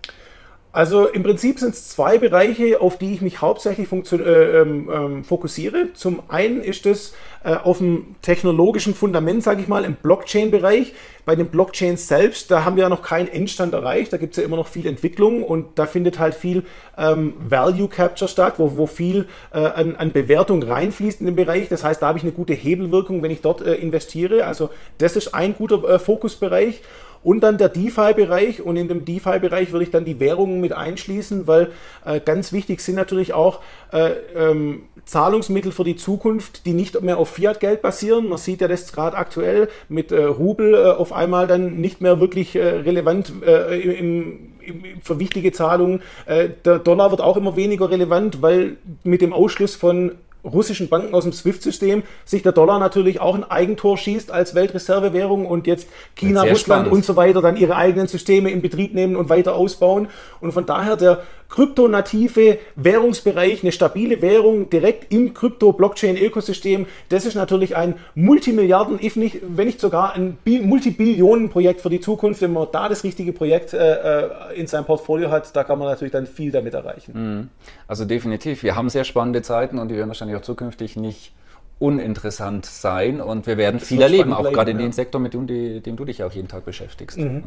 Also 0.73 1.09
im 1.09 1.25
Prinzip 1.25 1.59
sind 1.59 1.75
es 1.75 1.89
zwei 1.89 2.19
Bereiche, 2.19 2.81
auf 2.81 2.97
die 2.97 3.13
ich 3.13 3.23
mich 3.23 3.41
hauptsächlich 3.41 3.89
äh, 3.93 4.17
ähm, 4.17 4.89
ähm, 4.93 5.25
fokussiere. 5.25 5.93
Zum 5.95 6.23
einen 6.29 6.63
ist 6.63 6.87
es 6.87 7.13
äh, 7.43 7.55
auf 7.55 7.79
dem 7.79 8.15
technologischen 8.23 8.95
Fundament, 8.95 9.43
sage 9.43 9.63
ich 9.63 9.67
mal, 9.67 9.85
im 9.85 9.95
Blockchain-Bereich. 9.97 10.93
Bei 11.25 11.35
den 11.35 11.49
Blockchains 11.49 12.07
selbst, 12.07 12.53
da 12.53 12.65
haben 12.65 12.77
wir 12.77 12.85
ja 12.85 12.89
noch 12.89 13.03
keinen 13.03 13.29
Endstand 13.29 13.75
erreicht, 13.75 14.13
da 14.13 14.17
gibt 14.17 14.33
es 14.33 14.39
ja 14.39 14.45
immer 14.45 14.57
noch 14.57 14.69
viel 14.69 14.87
Entwicklung 14.87 15.43
und 15.43 15.79
da 15.79 15.87
findet 15.87 16.19
halt 16.19 16.35
viel 16.35 16.65
ähm, 16.97 17.35
Value 17.39 17.89
Capture 17.89 18.29
statt, 18.29 18.55
wo, 18.59 18.77
wo 18.77 18.87
viel 18.87 19.27
äh, 19.53 19.59
an, 19.59 19.97
an, 19.97 20.13
Bewertung 20.13 20.63
reinfließt 20.63 21.21
in 21.21 21.27
den 21.27 21.37
Bereich. 21.37 21.69
Das 21.69 21.83
heißt, 21.83 22.01
da 22.01 22.09
habe 22.09 22.19
ich 22.19 22.25
eine 22.25 22.33
gute 22.33 22.55
Hebelwirkung, 22.55 23.23
wenn 23.23 23.31
ich 23.31 23.43
dort 23.43 23.61
äh, 23.61 23.75
investiere. 23.75 24.47
Also 24.47 24.71
das 24.99 25.17
ist 25.17 25.35
ein 25.35 25.55
guter 25.55 25.83
äh, 25.89 25.99
Fokusbereich. 25.99 26.81
Und 27.23 27.41
dann 27.41 27.59
der 27.59 27.69
DeFi-Bereich 27.69 28.63
und 28.63 28.77
in 28.77 28.89
dem 28.89 29.05
DeFi-Bereich 29.05 29.73
würde 29.73 29.85
ich 29.85 29.91
dann 29.91 30.07
die 30.07 30.21
Währungen 30.21 30.61
mit 30.61 30.73
einschließen, 30.73 31.47
weil 31.47 31.71
äh, 32.05 32.19
ganz 32.19 32.53
wichtig 32.53 32.81
sind 32.81 32.95
natürlich 32.95 33.35
auch 33.35 33.61
äh, 33.93 34.13
ähm, 34.35 34.85
Zahlungsmittel 35.05 35.71
für 35.71 35.85
die 35.85 35.97
Zukunft, 35.97 36.65
die 36.65 36.73
nicht 36.73 37.01
mehr 37.03 37.19
auf 37.19 37.29
Fiat-Geld 37.31 37.83
basieren. 37.83 38.29
Man 38.29 38.39
sieht 38.39 38.63
ja 38.63 38.69
das 38.69 38.93
gerade 38.93 39.19
aktuell 39.19 39.69
mit 39.89 40.13
äh, 40.13 40.25
Rubel 40.25 40.75
äh, 40.75 40.91
auf 40.93 41.13
einmal 41.13 41.47
dann 41.47 41.77
nicht 41.81 42.01
mehr 42.01 42.21
wirklich 42.21 42.57
äh, 42.57 42.67
relevant 42.67 43.33
äh, 43.47 43.79
im, 43.81 44.55
im, 44.61 44.83
für 45.03 45.19
wichtige 45.19 45.53
Zahlungen. 45.53 46.03
der 46.29 46.79
Dollar 46.79 47.11
wird 47.11 47.21
auch 47.21 47.37
immer 47.37 47.57
weniger 47.57 47.91
relevant, 47.91 48.41
weil 48.41 48.77
mit 49.03 49.21
dem 49.21 49.33
Ausschluss 49.33 49.75
von 49.75 50.13
russischen 50.45 50.89
Banken 50.89 51.15
aus 51.15 51.25
dem 51.25 51.33
SWIFT-System 51.33 52.03
sich 52.25 52.43
der 52.43 52.53
Dollar 52.53 52.79
natürlich 52.79 53.21
auch 53.21 53.35
ein 53.35 53.45
Eigentor 53.45 53.99
schießt 53.99 54.31
als 54.31 54.55
Weltreservewährung 54.55 55.47
und 55.47 55.67
jetzt 55.67 55.89
China, 56.15 56.43
Russland 56.43 56.61
spannend. 56.61 56.93
und 56.93 57.05
so 57.05 57.17
weiter 57.17 57.43
dann 57.43 57.57
ihre 57.57 57.77
eigenen 57.77 58.07
Systeme 58.07 58.51
in 58.51 58.63
Betrieb 58.63 58.95
nehmen 58.95 59.17
und 59.17 59.29
weiter 59.29 59.55
ausbauen. 59.55 60.09
Und 60.41 60.53
von 60.53 60.67
daher 60.67 60.97
der 60.97 61.23
kryptonative 61.51 62.59
Währungsbereich, 62.77 63.63
eine 63.63 63.73
stabile 63.73 64.23
Währung 64.23 64.71
direkt 64.71 65.13
im 65.13 65.35
Krypto-Blockchain-Ökosystem, 65.35 66.87
das 67.09 67.27
ist 67.27 67.35
natürlich 67.35 67.77
ein 67.77 67.95
Multimilliarden, 68.15 69.01
nicht, 69.17 69.41
wenn 69.43 69.67
nicht 69.67 69.81
sogar 69.81 70.15
ein 70.15 70.39
Multibillionen-Projekt 70.45 71.81
für 71.81 71.91
die 71.91 72.01
Zukunft. 72.01 72.41
Wenn 72.41 72.53
man 72.53 72.69
da 72.73 72.89
das 72.89 73.05
richtige 73.05 73.33
Projekt 73.33 73.75
äh, 73.75 74.23
äh, 74.23 74.31
in 74.55 74.67
seinem 74.67 74.85
Portfolio 74.85 75.31
hat, 75.31 75.55
da 75.55 75.65
kann 75.65 75.79
man 75.79 75.89
natürlich 75.89 76.13
dann 76.13 76.27
viel 76.27 76.53
damit 76.53 76.75
erreichen. 76.75 77.13
Mhm. 77.15 77.49
Also 77.87 78.05
definitiv. 78.05 78.63
Wir 78.63 78.77
haben 78.77 78.89
sehr 78.89 79.05
spannende 79.05 79.43
Zeiten 79.43 79.79
und 79.79 79.89
die 79.89 79.97
werden 79.97 80.09
wahrscheinlich 80.09 80.37
auch 80.37 80.43
zukünftig 80.43 80.97
nicht 80.97 81.33
uninteressant 81.81 82.67
sein 82.67 83.23
und 83.23 83.47
wir 83.47 83.57
werden 83.57 83.81
viel 83.81 84.03
erleben, 84.03 84.35
auch 84.35 84.53
gerade 84.53 84.71
in 84.71 84.79
dem 84.79 84.93
Sektor, 84.93 85.19
mit 85.19 85.33
dem, 85.33 85.47
dem, 85.47 85.97
du 85.97 86.05
dich 86.05 86.23
auch 86.23 86.31
jeden 86.31 86.47
Tag 86.47 86.67
beschäftigst. 86.67 87.17
Mhm. 87.19 87.43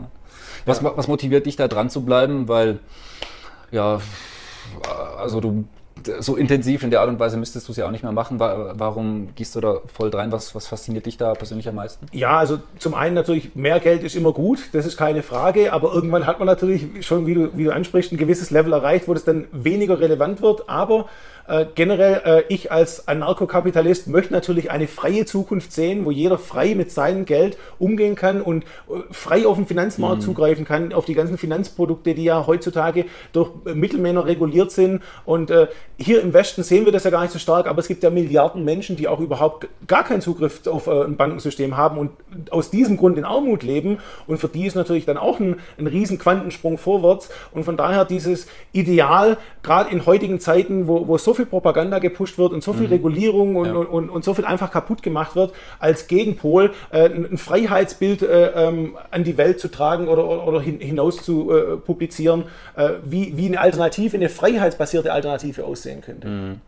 Was, 0.65 0.81
ja. 0.81 0.91
was 0.97 1.07
motiviert 1.07 1.45
dich 1.45 1.55
da 1.55 1.67
dran 1.67 1.91
zu 1.91 2.01
bleiben? 2.03 2.47
Weil, 2.47 2.79
ja, 3.73 3.99
also 5.17 5.41
du 5.41 5.65
so 6.19 6.35
intensiv 6.35 6.83
in 6.83 6.89
der 6.89 7.01
Art 7.01 7.09
und 7.09 7.19
Weise 7.19 7.37
müsstest 7.37 7.67
du 7.67 7.71
es 7.71 7.77
ja 7.77 7.85
auch 7.85 7.91
nicht 7.91 8.03
mehr 8.03 8.11
machen. 8.11 8.39
Warum 8.39 9.29
gehst 9.35 9.55
du 9.55 9.61
da 9.61 9.77
voll 9.93 10.09
rein? 10.09 10.31
Was, 10.31 10.53
was 10.53 10.67
fasziniert 10.67 11.05
dich 11.05 11.17
da 11.17 11.33
persönlich 11.33 11.67
am 11.67 11.75
meisten? 11.75 12.07
Ja, 12.11 12.37
also 12.37 12.59
zum 12.77 12.93
einen 12.93 13.15
natürlich, 13.15 13.55
mehr 13.55 13.79
Geld 13.79 14.03
ist 14.03 14.15
immer 14.15 14.33
gut, 14.33 14.69
das 14.73 14.85
ist 14.85 14.97
keine 14.97 15.23
Frage, 15.23 15.71
aber 15.71 15.93
irgendwann 15.93 16.25
hat 16.25 16.39
man 16.39 16.47
natürlich 16.47 17.05
schon, 17.05 17.25
wie 17.25 17.35
du, 17.35 17.57
wie 17.57 17.63
du 17.63 17.73
ansprichst, 17.73 18.11
ein 18.11 18.17
gewisses 18.17 18.51
Level 18.51 18.73
erreicht, 18.73 19.07
wo 19.07 19.13
das 19.13 19.23
dann 19.23 19.47
weniger 19.51 19.99
relevant 19.99 20.41
wird, 20.41 20.67
aber 20.67 21.07
äh, 21.47 21.65
generell, 21.75 22.21
äh, 22.25 22.43
ich 22.47 22.71
als 22.71 23.07
Anarchokapitalist 23.07 24.07
möchte 24.07 24.31
natürlich 24.31 24.71
eine 24.71 24.87
freie 24.87 25.25
Zukunft 25.25 25.73
sehen, 25.73 26.05
wo 26.05 26.11
jeder 26.11 26.37
frei 26.37 26.73
mit 26.73 26.91
seinem 26.91 27.25
Geld 27.25 27.57
umgehen 27.79 28.15
kann 28.15 28.41
und 28.41 28.63
äh, 28.63 29.01
frei 29.11 29.45
auf 29.45 29.57
den 29.57 29.67
Finanzmarkt 29.67 30.21
mhm. 30.21 30.25
zugreifen 30.25 30.65
kann, 30.65 30.93
auf 30.93 31.05
die 31.05 31.13
ganzen 31.13 31.37
Finanzprodukte, 31.37 32.13
die 32.13 32.23
ja 32.23 32.47
heutzutage 32.47 33.05
durch 33.33 33.51
Mittelmänner 33.65 34.25
reguliert 34.25 34.71
sind. 34.71 35.01
Und 35.25 35.51
äh, 35.51 35.67
hier 35.97 36.21
im 36.21 36.33
Westen 36.33 36.63
sehen 36.63 36.85
wir 36.85 36.93
das 36.93 37.03
ja 37.03 37.11
gar 37.11 37.21
nicht 37.21 37.33
so 37.33 37.39
stark, 37.39 37.67
aber 37.67 37.79
es 37.79 37.87
gibt 37.87 38.03
ja 38.03 38.09
Milliarden 38.09 38.63
Menschen, 38.63 38.95
die 38.95 39.09
auch 39.09 39.19
überhaupt 39.19 39.67
gar 39.85 40.05
keinen 40.05 40.21
Zugriff 40.21 40.65
auf 40.67 40.87
äh, 40.87 41.03
ein 41.03 41.17
Bankensystem 41.17 41.75
haben 41.75 41.97
und 41.97 42.11
aus 42.51 42.69
diesem 42.69 42.95
Grund 42.95 43.17
in 43.17 43.25
Armut 43.25 43.63
leben. 43.63 43.99
Und 44.27 44.37
für 44.37 44.47
die 44.47 44.65
ist 44.65 44.75
natürlich 44.75 45.05
dann 45.05 45.17
auch 45.17 45.41
ein, 45.41 45.59
ein 45.77 45.87
riesen 45.87 46.17
Quantensprung 46.17 46.77
vorwärts. 46.77 47.29
Und 47.51 47.65
von 47.65 47.75
daher 47.75 48.05
dieses 48.05 48.47
Ideal, 48.71 49.37
gerade 49.61 49.91
in 49.91 50.05
heutigen 50.05 50.39
Zeiten, 50.39 50.87
wo, 50.87 51.07
wo 51.07 51.17
so 51.17 51.32
viel 51.33 51.45
Propaganda 51.45 51.99
gepusht 51.99 52.37
wird 52.37 52.53
und 52.53 52.63
so 52.63 52.73
viel 52.73 52.87
mhm. 52.87 52.93
Regulierung 52.93 53.55
und, 53.55 53.67
ja. 53.67 53.73
und, 53.73 53.87
und, 53.87 54.09
und, 54.09 54.23
so 54.23 54.33
viel 54.33 54.45
einfach 54.45 54.71
kaputt 54.71 55.03
gemacht 55.03 55.35
wird, 55.35 55.53
als 55.79 56.07
Gegenpol 56.07 56.73
äh, 56.91 57.09
ein 57.09 57.37
Freiheitsbild 57.37 58.21
äh, 58.21 58.67
ähm, 58.67 58.97
an 59.11 59.23
die 59.23 59.37
Welt 59.37 59.59
zu 59.59 59.69
tragen 59.69 60.07
oder, 60.07 60.27
oder, 60.27 60.47
oder 60.47 60.61
hin, 60.61 60.79
hinaus 60.79 61.17
zu 61.17 61.51
äh, 61.51 61.77
publizieren, 61.77 62.45
äh, 62.75 62.91
wie, 63.03 63.37
wie 63.37 63.47
eine 63.47 63.59
Alternative, 63.59 64.17
eine 64.17 64.29
freiheitsbasierte 64.29 65.11
Alternative 65.11 65.65
aussehen 65.65 66.01
könnte. 66.01 66.27
Mhm. 66.27 66.61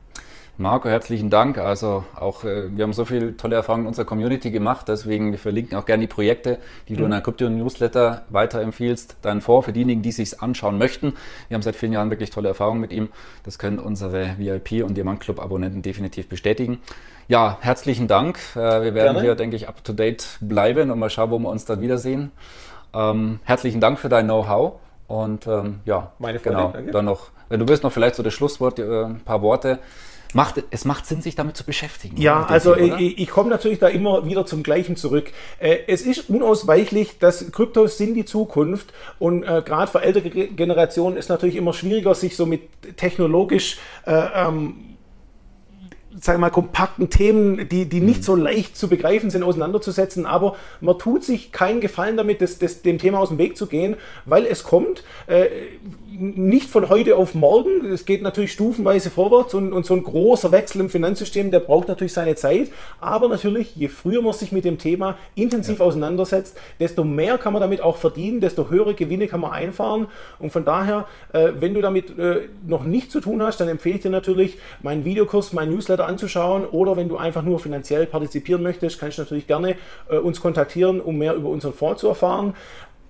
Marco, 0.57 0.87
herzlichen 0.87 1.29
Dank. 1.29 1.57
Also 1.57 2.05
auch 2.15 2.45
äh, 2.45 2.75
wir 2.75 2.83
haben 2.83 2.93
so 2.93 3.03
viele 3.03 3.35
tolle 3.35 3.57
Erfahrungen 3.57 3.83
in 3.83 3.87
unserer 3.89 4.05
Community 4.05 4.51
gemacht, 4.51 4.87
deswegen 4.87 5.31
wir 5.31 5.39
verlinken 5.39 5.77
auch 5.77 5.85
gerne 5.85 6.01
die 6.01 6.07
Projekte, 6.07 6.59
die 6.87 6.93
mhm. 6.93 6.97
du 6.97 7.05
in 7.05 7.11
der 7.11 7.21
Crypto 7.21 7.49
Newsletter 7.49 8.21
weiterempfiehlst, 8.29 9.17
dann 9.21 9.41
vor 9.41 9.63
für 9.63 9.73
diejenigen, 9.73 10.01
die 10.01 10.13
sich 10.13 10.41
anschauen 10.41 10.77
möchten. 10.77 11.13
Wir 11.49 11.55
haben 11.55 11.61
seit 11.61 11.75
vielen 11.75 11.91
Jahren 11.91 12.09
wirklich 12.09 12.29
tolle 12.29 12.47
Erfahrungen 12.47 12.79
mit 12.79 12.93
ihm. 12.93 13.09
Das 13.43 13.59
können 13.59 13.79
unsere 13.79 14.37
VIP 14.37 14.85
und 14.85 14.95
Diamant 14.95 15.19
Club 15.19 15.41
Abonnenten 15.41 15.81
definitiv 15.81 16.29
bestätigen. 16.29 16.79
Ja, 17.27 17.57
herzlichen 17.59 18.07
Dank. 18.07 18.39
Äh, 18.55 18.59
wir 18.59 18.93
werden 18.93 19.13
gerne. 19.13 19.21
hier, 19.21 19.35
denke 19.35 19.57
ich, 19.57 19.67
up 19.67 19.83
to 19.83 19.91
date 19.91 20.37
bleiben 20.39 20.89
und 20.89 20.99
mal 20.99 21.09
schauen, 21.09 21.31
wo 21.31 21.39
wir 21.39 21.49
uns 21.49 21.65
dann 21.65 21.81
wiedersehen. 21.81 22.31
Ähm, 22.93 23.39
herzlichen 23.43 23.81
Dank 23.81 23.99
für 23.99 24.07
dein 24.07 24.25
Know-how. 24.25 24.79
Und 25.07 25.47
ähm, 25.47 25.81
ja, 25.83 26.13
meine 26.17 26.39
Freude, 26.39 26.55
genau, 26.55 26.71
danke. 26.71 26.91
dann 26.91 27.05
noch, 27.05 27.29
wenn 27.49 27.59
du 27.59 27.67
willst, 27.67 27.83
noch 27.83 27.91
vielleicht 27.91 28.15
so 28.15 28.23
das 28.23 28.33
Schlusswort, 28.33 28.79
äh, 28.79 29.03
ein 29.03 29.19
paar 29.19 29.41
Worte 29.41 29.79
macht, 30.33 30.63
es 30.71 30.85
macht 30.85 31.05
Sinn, 31.05 31.21
sich 31.21 31.35
damit 31.35 31.57
zu 31.57 31.63
beschäftigen. 31.63 32.17
Ja, 32.17 32.45
also 32.45 32.75
Thema, 32.75 32.99
ich, 32.99 33.19
ich 33.19 33.29
komme 33.29 33.49
natürlich 33.49 33.79
da 33.79 33.87
immer 33.87 34.25
wieder 34.25 34.45
zum 34.45 34.63
Gleichen 34.63 34.95
zurück. 34.95 35.31
Äh, 35.59 35.79
es 35.87 36.01
ist 36.01 36.29
unausweichlich, 36.29 37.19
dass 37.19 37.51
Kryptos 37.51 37.97
sind 37.97 38.15
die 38.15 38.25
Zukunft 38.25 38.93
und 39.19 39.43
äh, 39.43 39.61
gerade 39.65 39.91
für 39.91 40.01
ältere 40.01 40.29
Generationen 40.29 41.17
ist 41.17 41.29
natürlich 41.29 41.55
immer 41.55 41.73
schwieriger, 41.73 42.15
sich 42.15 42.35
so 42.35 42.45
mit 42.45 42.61
technologisch 42.97 43.77
äh, 44.05 44.13
ähm, 44.35 44.94
sagen 46.21 46.37
wir 46.37 46.47
mal, 46.47 46.49
kompakten 46.49 47.09
Themen, 47.09 47.67
die, 47.69 47.85
die 47.85 47.99
nicht 47.99 48.23
so 48.23 48.35
leicht 48.35 48.77
zu 48.77 48.87
begreifen 48.87 49.29
sind, 49.29 49.43
auseinanderzusetzen. 49.43 50.25
Aber 50.25 50.55
man 50.81 50.97
tut 50.97 51.23
sich 51.23 51.51
keinen 51.51 51.81
Gefallen 51.81 52.17
damit, 52.17 52.41
das, 52.41 52.57
das, 52.59 52.81
dem 52.81 52.97
Thema 52.97 53.19
aus 53.19 53.29
dem 53.29 53.37
Weg 53.37 53.57
zu 53.57 53.67
gehen, 53.67 53.95
weil 54.25 54.45
es 54.45 54.63
kommt. 54.63 55.03
Äh, 55.27 55.47
nicht 56.17 56.69
von 56.69 56.89
heute 56.89 57.17
auf 57.17 57.35
morgen. 57.35 57.85
Es 57.85 58.05
geht 58.05 58.21
natürlich 58.21 58.51
stufenweise 58.53 59.09
vorwärts 59.09 59.53
und, 59.53 59.73
und, 59.73 59.85
so 59.85 59.93
ein 59.93 60.03
großer 60.03 60.51
Wechsel 60.51 60.81
im 60.81 60.89
Finanzsystem, 60.89 61.51
der 61.51 61.59
braucht 61.59 61.87
natürlich 61.87 62.13
seine 62.13 62.35
Zeit. 62.35 62.69
Aber 62.99 63.27
natürlich, 63.27 63.75
je 63.75 63.87
früher 63.87 64.21
man 64.21 64.33
sich 64.33 64.51
mit 64.51 64.65
dem 64.65 64.77
Thema 64.77 65.17
intensiv 65.35 65.79
ja. 65.79 65.85
auseinandersetzt, 65.85 66.57
desto 66.79 67.03
mehr 67.03 67.37
kann 67.37 67.53
man 67.53 67.61
damit 67.61 67.81
auch 67.81 67.97
verdienen, 67.97 68.39
desto 68.39 68.69
höhere 68.69 68.93
Gewinne 68.93 69.27
kann 69.27 69.41
man 69.41 69.51
einfahren. 69.51 70.07
Und 70.39 70.51
von 70.51 70.65
daher, 70.65 71.05
äh, 71.33 71.51
wenn 71.59 71.73
du 71.73 71.81
damit 71.81 72.17
äh, 72.17 72.47
noch 72.65 72.83
nichts 72.83 73.11
zu 73.11 73.19
tun 73.19 73.41
hast, 73.41 73.59
dann 73.59 73.67
empfehle 73.67 73.95
ich 73.95 74.01
dir 74.01 74.11
natürlich, 74.11 74.57
meinen 74.81 75.05
Videokurs, 75.05 75.53
meinen 75.53 75.73
Newsletter 75.73 76.04
anzuschauen. 76.05 76.65
Oder 76.65 76.95
wenn 76.97 77.09
du 77.09 77.17
einfach 77.17 77.43
nur 77.43 77.59
finanziell 77.59 78.05
partizipieren 78.05 78.63
möchtest, 78.63 78.99
kannst 78.99 79.17
du 79.17 79.23
natürlich 79.23 79.47
gerne 79.47 79.75
äh, 80.09 80.17
uns 80.17 80.41
kontaktieren, 80.41 81.01
um 81.01 81.17
mehr 81.17 81.35
über 81.35 81.49
unseren 81.49 81.73
Fonds 81.73 82.01
zu 82.01 82.07
erfahren 82.07 82.53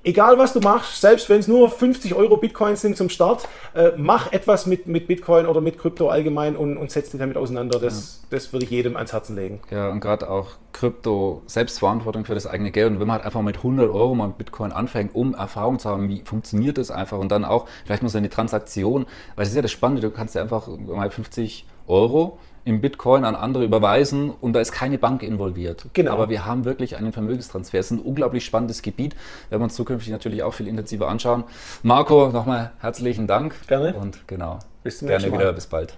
egal 0.06 0.38
was 0.38 0.54
du 0.54 0.60
machst, 0.62 1.02
selbst 1.02 1.28
wenn 1.30 1.40
es 1.40 1.48
nur 1.48 1.70
50 1.70 2.16
Euro 2.16 2.38
Bitcoins 2.38 2.82
sind 2.82 2.96
zum 2.96 3.10
Start, 3.10 3.48
äh, 3.74 3.92
mach 3.98 4.32
etwas 4.32 4.66
mit, 4.66 4.88
mit 4.88 5.08
Bitcoin 5.08 5.48
oder 5.48 5.60
mit 5.60 5.78
Krypto 5.78 6.10
allgemein 6.10 6.56
und, 6.56 6.78
und 6.78 6.92
setz 6.92 7.10
dich 7.10 7.20
damit 7.20 7.36
auseinander. 7.36 7.80
Das, 7.80 8.22
ja. 8.22 8.28
das 8.30 8.54
würde 8.54 8.66
ich 8.66 8.72
jedem 8.72 8.96
ans 8.96 9.12
Herzen 9.12 9.36
legen. 9.36 9.60
Ja, 9.72 9.90
und 9.90 10.00
gerade 10.00 10.30
auch 10.30 10.52
Krypto, 10.72 11.42
Selbstverantwortung 11.48 12.26
für 12.26 12.36
das 12.36 12.48
eigene 12.48 12.72
Geld. 12.72 12.92
Und 12.92 13.00
wenn 13.00 13.08
man 13.08 13.18
halt 13.18 13.26
einfach 13.26 13.42
mit 13.42 13.58
100 13.58 13.90
Euro 13.90 14.16
mal 14.16 14.28
mit 14.28 14.38
Bitcoin 14.38 14.72
anfängt, 14.72 15.16
um 15.16 15.34
Erfahrung 15.34 15.80
zu 15.80 15.90
haben, 15.90 16.08
wie 16.08 16.22
funktioniert 16.24 16.78
das 16.78 16.92
einfach 16.92 17.18
und 17.18 17.32
dann 17.32 17.44
auch, 17.44 17.68
vielleicht 17.86 18.04
muss 18.04 18.16
eine 18.16 18.30
Transaktion, 18.30 19.06
weil 19.36 19.44
das 19.44 19.50
ist 19.50 19.56
ja 19.56 19.62
das 19.62 19.72
Spannende, 19.72 20.02
du 20.02 20.12
kannst 20.12 20.36
ja 20.36 20.42
einfach 20.42 20.68
mal 20.68 21.10
50 21.10 21.66
Euro 21.88 22.38
im 22.66 22.82
Bitcoin 22.82 23.24
an 23.24 23.36
andere 23.36 23.64
überweisen 23.64 24.32
und 24.32 24.54
da 24.54 24.60
ist 24.60 24.72
keine 24.72 24.98
Bank 24.98 25.22
involviert. 25.22 25.86
Genau. 25.94 26.12
Aber 26.12 26.30
wir 26.30 26.46
haben 26.46 26.66
wirklich 26.66 26.98
einen 26.98 27.14
Vermögenstransfer. 27.14 27.80
Es 27.80 27.92
ist 27.92 27.92
ein 27.92 28.00
unglaublich 28.00 28.44
spannendes 28.44 28.82
Gebiet. 28.82 29.16
Werden 29.50 29.62
wir 29.62 29.66
uns 29.66 29.76
zukünftig 29.76 30.12
natürlich 30.12 30.42
auch 30.42 30.54
viel 30.54 30.68
intensiver 30.68 31.08
anschauen. 31.08 31.44
Marco, 31.84 32.30
nochmal 32.30 32.72
herzlichen 32.80 33.28
Dank. 33.28 33.56
Gerne. 33.68 33.94
Und 33.94 34.28
genau. 34.28 34.60
Bis 34.84 34.98
zum 34.98 35.08
Gerne 35.08 35.32
wieder. 35.32 35.54
Bis 35.54 35.68
bald. 35.68 35.96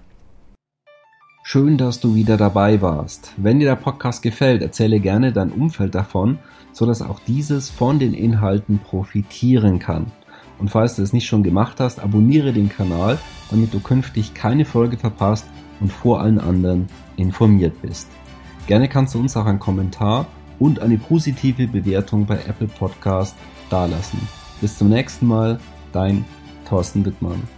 Schön, 1.43 1.77
dass 1.77 2.01
du 2.01 2.13
wieder 2.15 2.35
dabei 2.35 2.81
warst. 2.81 3.31
Wenn 3.37 3.59
dir 3.59 3.69
der 3.69 3.77
Podcast 3.77 4.21
gefällt, 4.21 4.61
erzähle 4.61 4.99
gerne 4.99 5.31
dein 5.31 5.53
Umfeld 5.53 5.95
davon, 5.95 6.39
sodass 6.73 7.01
auch 7.01 7.21
dieses 7.21 7.69
von 7.69 7.97
den 7.99 8.13
Inhalten 8.13 8.79
profitieren 8.79 9.79
kann. 9.79 10.11
Und 10.59 10.69
falls 10.69 10.97
du 10.97 11.03
es 11.03 11.13
nicht 11.13 11.27
schon 11.27 11.43
gemacht 11.43 11.79
hast, 11.79 12.01
abonniere 12.01 12.51
den 12.51 12.67
Kanal, 12.67 13.17
damit 13.49 13.73
du 13.73 13.79
künftig 13.79 14.33
keine 14.33 14.65
Folge 14.65 14.97
verpasst 14.97 15.45
und 15.79 15.91
vor 15.91 16.21
allen 16.21 16.39
anderen 16.39 16.87
informiert 17.15 17.81
bist. 17.81 18.09
Gerne 18.67 18.87
kannst 18.87 19.15
du 19.15 19.19
uns 19.19 19.37
auch 19.37 19.45
einen 19.45 19.59
Kommentar 19.59 20.27
und 20.59 20.79
eine 20.79 20.97
positive 20.97 21.67
Bewertung 21.67 22.25
bei 22.25 22.35
Apple 22.47 22.67
Podcast 22.67 23.35
dalassen. 23.69 24.19
Bis 24.61 24.77
zum 24.77 24.89
nächsten 24.89 25.27
Mal, 25.27 25.59
dein 25.91 26.25
Thorsten 26.67 27.05
Wittmann. 27.05 27.56